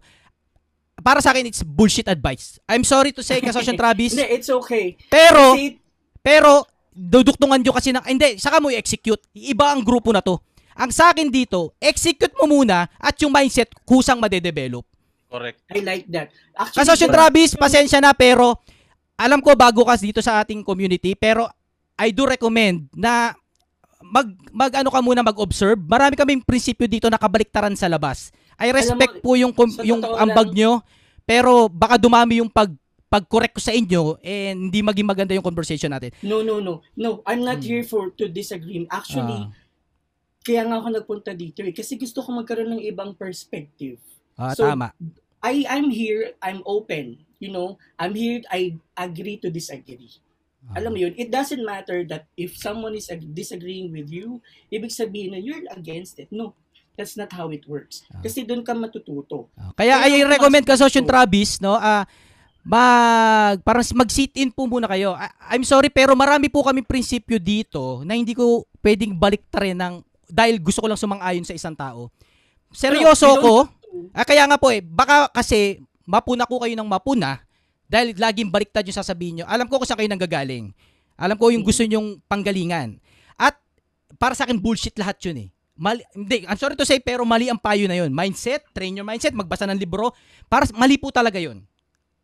[1.03, 2.63] Para sa akin, it's bullshit advice.
[2.71, 4.15] I'm sorry to say, Kasosyon Travis.
[4.15, 4.95] Hindi, it's okay.
[5.11, 5.83] Pero, Kasi-
[6.23, 6.63] pero,
[6.99, 9.23] duduktungan nyo kasi ng, hindi, saka mo i-execute.
[9.31, 10.43] Iba ang grupo na to.
[10.75, 14.83] Ang sa akin dito, execute mo muna at yung mindset kusang madedevelop.
[15.31, 15.63] Correct.
[15.71, 16.35] I like that.
[16.75, 18.59] Kasosyon Travis, pasensya na pero
[19.15, 21.51] alam ko bago ka dito sa ating community pero
[21.99, 23.35] I do recommend na
[24.01, 25.79] mag mag ano ka muna mag-observe.
[25.81, 28.31] Marami kaming prinsipyo dito na kabaliktaran sa labas.
[28.55, 30.83] I respect Alam mo, po yung kom- yung ambag nyo
[31.23, 32.71] pero baka dumami yung pag
[33.09, 36.13] pag-correct ko sa inyo and hindi maging maganda yung conversation natin.
[36.21, 36.85] No, no, no.
[36.93, 37.67] No, I'm not Hmm.
[37.67, 38.85] here for to disagree.
[38.87, 39.53] Actually, Ah.
[40.45, 41.73] kaya nga ako nagpunta dito eh.
[41.73, 43.97] Kasi gusto ko magkaroon ng ibang perspective.
[44.37, 44.93] Ah, So, tama.
[45.41, 47.25] I, I'm here, I'm open.
[47.39, 50.21] You know, I'm here, I agree to disagree.
[50.69, 50.79] Ah.
[50.81, 54.93] Alam mo yun, it doesn't matter that if someone is ag- disagreeing with you, ibig
[54.93, 56.29] sabihin na you're against it.
[56.29, 56.53] No,
[56.95, 58.05] that's not how it works.
[58.21, 59.49] Kasi doon ka matututo.
[59.75, 61.77] Kaya I Kaya recommend ka Sosyon Travis, no?
[61.77, 62.05] Ah
[62.69, 65.17] mag parang mag-sit in po muna kayo.
[65.17, 69.95] I- I'm sorry pero marami po kami prinsipyo dito na hindi ko pwedeng baliktarin ng
[70.29, 72.13] dahil gusto ko lang sumang-ayon sa isang tao.
[72.69, 73.55] Seryoso Pero, ko.
[74.13, 77.41] Ah, kaya nga po eh, baka kasi mapuna ko kayo ng mapuna
[77.89, 79.45] dahil laging baliktad yung sasabihin nyo.
[79.49, 80.71] Alam ko kung saan kayo nanggagaling.
[81.19, 83.01] Alam ko yung gusto nyong panggalingan.
[83.41, 83.57] At
[84.21, 85.51] para sa akin bullshit lahat yun eh.
[85.79, 88.13] Mali, hindi, I'm sorry to say pero mali ang payo na yun.
[88.13, 90.13] Mindset, train your mindset, magbasa ng libro.
[90.47, 91.65] Para mali po talaga yun.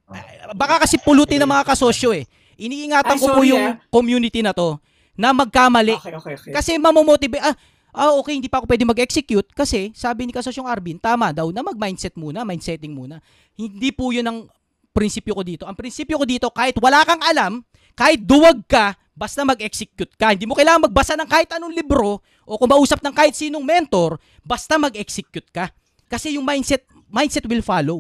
[0.05, 2.29] Ah, Baka kasi pulutin ng mga kasosyo eh.
[2.61, 3.81] Iniingatan Ay, ko po yung ah.
[3.89, 4.77] community na to
[5.17, 5.97] na magkamali.
[5.97, 6.53] Okay, okay, okay.
[6.53, 7.55] Kasi mamomotivate, ah,
[7.95, 11.63] ah, okay, hindi pa ako pwede mag-execute kasi sabi ni Kasosyong Arvin, tama daw na
[11.63, 13.23] mag-mindset muna, mindsetting muna.
[13.55, 14.39] Hindi po yun ang
[14.95, 15.65] prinsipyo ko dito.
[15.67, 17.67] Ang prinsipyo ko dito, kahit wala kang alam,
[17.99, 20.35] kahit duwag ka, basta mag-execute ka.
[20.35, 24.23] Hindi mo kailangan magbasa ng kahit anong libro o kung mausap ng kahit sinong mentor,
[24.47, 25.71] basta mag-execute ka.
[26.07, 27.99] Kasi yung mindset, mindset will follow.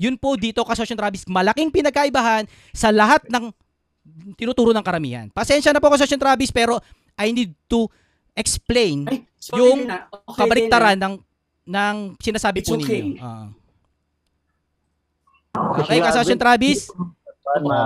[0.00, 3.52] Yun po dito, Kasosyon Travis, malaking pinagkaibahan sa lahat ng
[4.34, 5.28] tinuturo ng karamihan.
[5.30, 6.80] Pasensya na po, Kasosyon Travis, pero
[7.14, 7.86] I need to
[8.32, 9.04] explain
[9.36, 10.08] sorry yung ah.
[10.08, 11.14] Okay kabaliktaran ng
[11.68, 13.04] ng sinasabi It's po okay.
[13.04, 13.20] ninyo.
[13.20, 13.46] Ah.
[15.56, 16.88] Okay, Kasosyon Travis?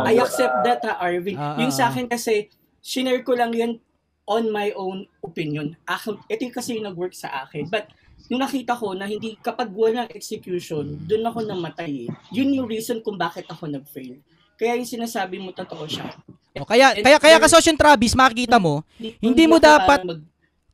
[0.06, 1.34] I accept that ha, Arvin.
[1.34, 1.90] Ah, yung ah, sa ah.
[1.90, 3.82] akin kasi, shinare ko lang yun
[4.26, 5.74] on my own opinion.
[5.86, 7.66] Ako, ito yung kasi yung nag-work sa akin.
[7.66, 7.90] But,
[8.26, 12.10] yung nakita ko na hindi, kapag walang execution, doon ako namatay eh.
[12.34, 14.18] Yun yung reason kung bakit ako nag-fail.
[14.58, 16.10] Kaya yung sinasabi mo, totoo siya.
[16.56, 20.02] O, kaya, And kaya, kaya there- kasosyo Travis, makikita mo, hindi mo dapat,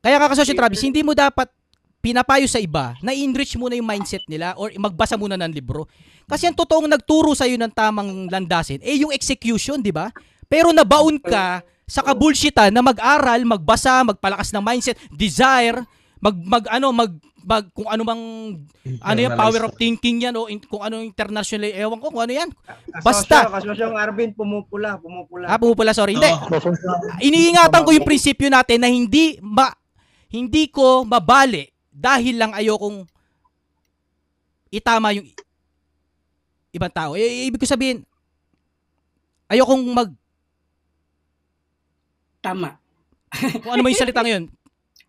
[0.01, 1.51] kaya ka kasosyo Travis, hindi mo dapat
[2.03, 5.87] pinapayo sa iba na enrich muna yung mindset nila or magbasa muna ng libro.
[6.27, 10.09] Kasi ang totoong nagturo sa iyo ng tamang landasin, eh yung execution, di ba?
[10.47, 15.83] Pero nabaon ka sa kabulshitan na mag-aral, magbasa, magpalakas ng mindset, desire,
[16.23, 17.11] mag, mag ano, mag,
[17.43, 18.23] mag kung ano mang
[19.03, 22.33] ano yan, power of thinking yan o in, kung ano international, ewan ko kung ano
[22.33, 22.49] yan.
[23.03, 25.51] Basta, Kasosyong Arvin, pumupula, pumupula.
[25.51, 26.15] Ah, pupula, sorry.
[26.15, 26.31] Hindi.
[27.27, 29.67] Iniingatan ko yung prinsipyo natin na hindi ma,
[30.31, 33.05] hindi ko mabali dahil lang ayokong
[34.73, 35.27] itama yung
[36.73, 37.13] ibang tao.
[37.13, 38.01] Eh, ibig ko sabihin,
[39.47, 40.09] ayokong mag,
[42.43, 42.75] Tama.
[43.63, 44.49] kung ano mo yung salita ngayon.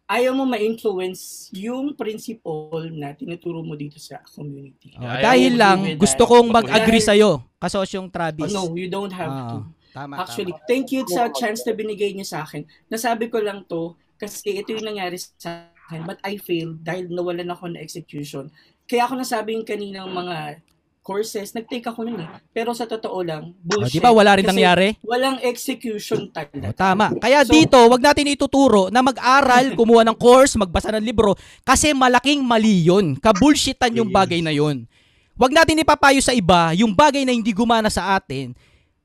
[0.05, 4.93] Ayaw mo ma-influence yung principle na tinuturo mo dito sa community.
[4.95, 8.53] Oh, dahil lang, gusto kong mag-agree sa'yo, kasosyong Oh, Travis.
[8.53, 9.59] no, you don't have Ah, to.
[9.97, 12.69] Tama, Actually, thank you sa chance na binigay niyo sa akin.
[12.93, 17.49] Nasabi ko lang to kasi ito yung nangyari sa akin but I failed dahil nawalan
[17.49, 18.53] ako ng execution.
[18.85, 20.61] Kaya ako nasabi yung kaninang mga
[21.05, 22.29] courses, nag-take ako nun eh.
[22.49, 24.01] Pero sa totoo lang, Oh, di bullshit.
[24.01, 24.97] ba wala rin nangyari?
[25.05, 26.73] Walang execution talaga.
[26.73, 27.13] Tama.
[27.21, 31.93] Kaya So- dito, wag natin ituturo na mag-aral, kumuha ng course, magbasa ng libro kasi
[31.93, 33.21] malaking mali yun.
[33.21, 34.89] Kabulshitan yung bagay na yun.
[35.37, 38.57] Wag natin ipapayo sa iba yung bagay na hindi gumana sa atin.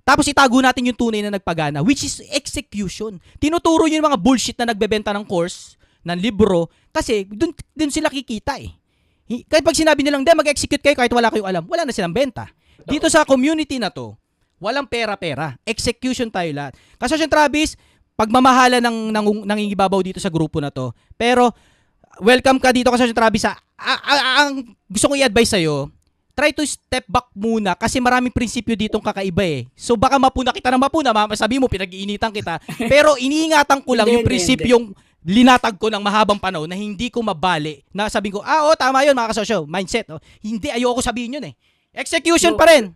[0.08, 3.20] Tapos itago natin yung tunay na nagpagana, which is execution.
[3.38, 8.08] Tinuturo yun yung mga bullshit na nagbebenta ng course, ng libro, kasi dun, dun sila
[8.08, 8.72] kikita eh.
[9.30, 12.12] Hi- Kahit pag sinabi nilang, hindi, mag-execute kayo kahit wala kayong alam, wala na silang
[12.12, 12.50] benta.
[12.82, 14.18] Dito sa community na to,
[14.58, 15.54] walang pera-pera.
[15.64, 16.74] Execution tayo lahat.
[16.98, 17.78] Kasi si Travis,
[18.16, 20.90] pagmamahala ng, ng nangingibabaw dito sa grupo na to.
[21.14, 21.54] Pero,
[22.18, 23.46] welcome ka dito kasi si Travis.
[23.46, 23.54] Ha?
[23.78, 25.88] A- a- ang gusto kong i-advise sa'yo,
[26.34, 29.68] try to step back muna kasi maraming prinsipyo ditong kakaiba eh.
[29.76, 32.64] So baka mapuna kita na mapuna, ma- sabi mo pinag-iinitan kita.
[32.92, 37.84] Pero iniingatan ko lang yung prinsipyong linatag ko ng mahabang panahon na hindi ko mabali.
[37.91, 40.07] Na sabi ko, ah, oh, tama yun mga kasosyo, mindset.
[40.07, 40.22] Oh.
[40.39, 41.53] Hindi, ayoko sabihin yun eh.
[41.91, 42.59] Execution No.
[42.59, 42.95] pa rin.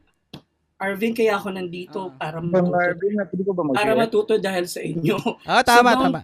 [0.79, 2.75] Arvin, kaya ako nandito para Bang matuto.
[2.75, 5.15] Arvin, pwede ko ba mag Para matuto dahil sa inyo.
[5.47, 6.19] Ah, tama, So, tama.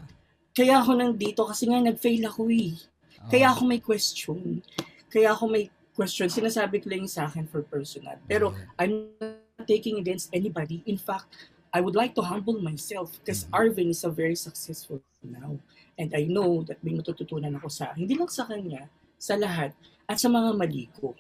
[0.52, 2.76] Kaya ako nandito kasi nga nag-fail ako eh.
[3.20, 3.30] Ah.
[3.32, 4.60] Kaya ako may question.
[5.08, 6.28] Kaya ako may question.
[6.28, 8.20] Sinasabi ko lang sa akin for personal.
[8.28, 10.84] Pero I'm not taking against anybody.
[10.88, 11.32] In fact,
[11.72, 13.56] I would like to humble myself because Mm-hmm.
[13.56, 15.60] Arvin is a very successful now.
[16.00, 18.88] And I know that may matututunan ako sa, hindi lang sa kanya,
[19.20, 19.76] sa lahat,
[20.08, 21.14] at sa mga mali ko.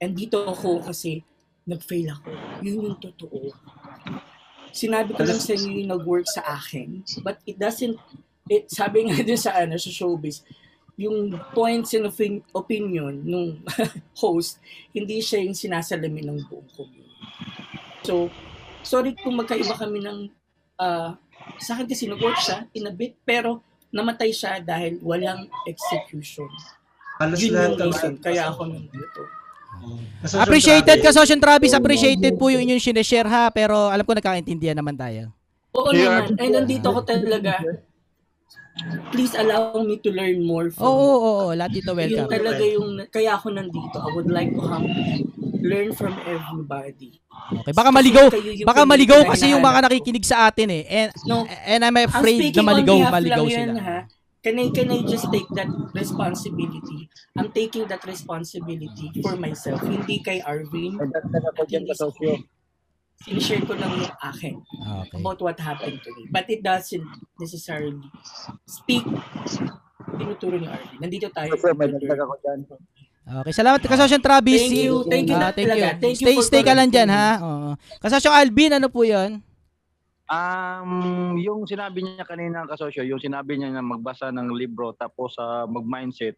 [0.00, 1.22] And dito ako kasi
[1.64, 2.30] nag-fail ako.
[2.64, 3.52] Yun yung totoo.
[4.74, 7.94] Sinabi ko lang sa inyo yung nag-work sa akin, but it doesn't,
[8.50, 10.42] it, sabi nga din sa, ano, sa showbiz,
[10.94, 13.62] yung points and opin- opinion nung
[14.22, 14.58] host,
[14.94, 17.18] hindi siya yung sinasalamin ng buong community.
[18.04, 18.28] So,
[18.84, 20.18] sorry kung magkaiba kami ng,
[20.78, 21.16] ah,
[21.56, 26.48] sa akin kasi nag-work siya in a bit, pero namatay siya dahil walang execution.
[27.16, 29.20] Halos Yun lahat yung ng- reason, kaya ako nandito.
[30.20, 31.04] Kasosyo Appreciated Travis.
[31.04, 31.72] ka, Sosyon Travis.
[31.72, 33.50] Appreciated po yung inyong sineshare ha.
[33.50, 35.28] Pero alam ko nagkakaintindihan naman tayo.
[35.72, 36.24] Oo Yeah.
[36.24, 37.58] naman, ay nandito ko talaga.
[39.10, 41.46] Please allow me to learn more Oo, from oo, oo.
[41.52, 42.30] Lahat dito Yung welcome.
[42.32, 43.96] talaga yung, kaya ako nandito.
[43.96, 45.22] I would like to humbly
[45.64, 47.16] learn from everybody.
[47.64, 48.28] Okay, baka maligaw,
[48.68, 50.84] baka maligaw kasi yung mga nakikinig sa atin eh.
[50.84, 51.48] And, No.
[51.48, 53.56] and I'm afraid na maligaw, maligaw sila.
[53.56, 54.00] yan, ha?
[54.44, 57.08] Can I, can I just take that responsibility?
[57.32, 59.80] I'm taking that responsibility for myself.
[59.80, 61.00] Hindi kay Arvin.
[63.24, 65.16] Sinishare ko lang yung akin Okay.
[65.16, 66.28] about what happened to me.
[66.28, 67.08] But it doesn't
[67.40, 68.04] necessarily
[68.68, 69.08] speak
[70.20, 71.00] tinuturo ni Arvin.
[71.00, 71.56] Nandito tayo.
[73.24, 74.68] Okay, salamat Kasosyon Travis.
[74.68, 75.00] Thank you.
[75.08, 75.96] Thank you na talaga.
[75.96, 77.30] Thank you stay, for stay ka lang correcting ha.
[77.40, 77.70] Oo.
[78.04, 79.40] Kasosyon Alvin, ano po yun?
[80.24, 85.64] Um, yung sinabi niya kanina kasosyo, yung sinabi niya na magbasa ng libro tapos sa
[85.68, 86.36] mag-mindset.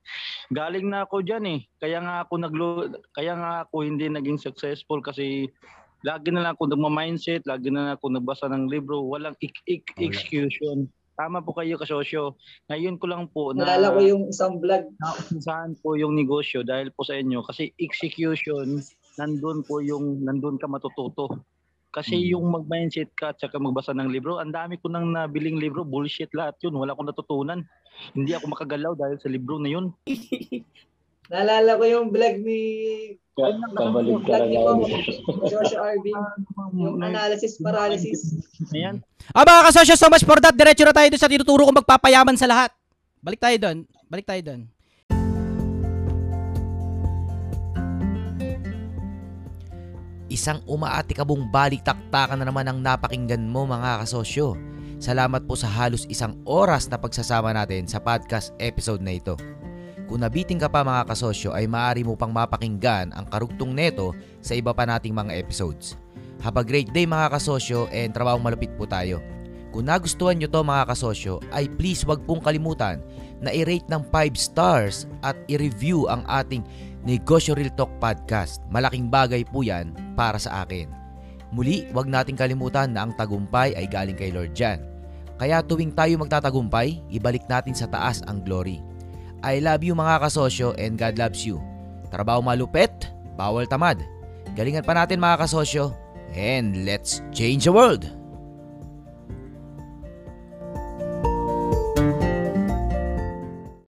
[0.50, 1.60] Galing na ako diyan eh.
[1.78, 2.66] Kaya nga ako naglo
[3.14, 5.46] kaya nga ako hindi naging successful kasi
[6.02, 9.94] lagi na lang ako nagma-mindset, lagi na lang ako nagbasa ng libro, walang ik- ik-
[9.98, 10.86] execution.
[11.16, 12.36] Tama po kayo kasosyo.
[12.68, 14.84] Ngayon ko lang po na Nalala ko yung isang vlog.
[15.40, 18.84] saan po yung negosyo dahil po sa inyo kasi execution
[19.16, 21.40] nandun po yung nandun ka matututo.
[21.88, 25.80] Kasi yung mag-mindset ka at saka magbasa ng libro, ang dami ko nang nabiling libro,
[25.80, 27.64] bullshit lahat yun, wala akong natutunan.
[28.12, 29.96] Hindi ako makagalaw dahil sa libro na yun.
[31.26, 32.60] Naalala ko yung vlog ni
[33.36, 34.80] Kabalik yung vlog ni Ma'am
[35.44, 36.16] Joshua Arvin.
[36.72, 38.32] Yung analysis paralysis.
[38.72, 39.04] Ayan.
[39.36, 40.56] Ah, mga kasosyo, so much for that.
[40.56, 42.70] Diretso na tayo doon sa tinuturo kong magpapayaman sa lahat.
[43.20, 43.78] Balik tayo doon.
[44.08, 44.60] Balik tayo doon.
[50.32, 54.56] Isang umaatikabong balik-taktakan na naman ang napakinggan mo mga kasosyo.
[54.96, 59.36] Salamat po sa halos isang oras na pagsasama natin sa podcast episode na ito.
[60.06, 64.54] Kung nabiting ka pa mga kasosyo ay maaari mo pang mapakinggan ang karugtong neto sa
[64.54, 65.98] iba pa nating mga episodes.
[66.46, 69.18] Have a great day mga kasosyo and trabahong malupit po tayo.
[69.74, 73.02] Kung nagustuhan nyo to mga kasosyo ay please wag pong kalimutan
[73.42, 76.62] na i-rate ng 5 stars at i-review ang ating
[77.02, 78.62] Negosyo Real Talk Podcast.
[78.70, 80.86] Malaking bagay po yan para sa akin.
[81.50, 84.82] Muli, wag nating kalimutan na ang tagumpay ay galing kay Lord Jan.
[85.36, 88.80] Kaya tuwing tayo magtatagumpay, ibalik natin sa taas ang glory.
[89.44, 91.60] I love you mga kasosyo and God loves you.
[92.08, 94.00] Trabaho malupit, bawal tamad.
[94.56, 95.92] Galingan pa natin mga kasosyo
[96.32, 98.15] and let's change the world!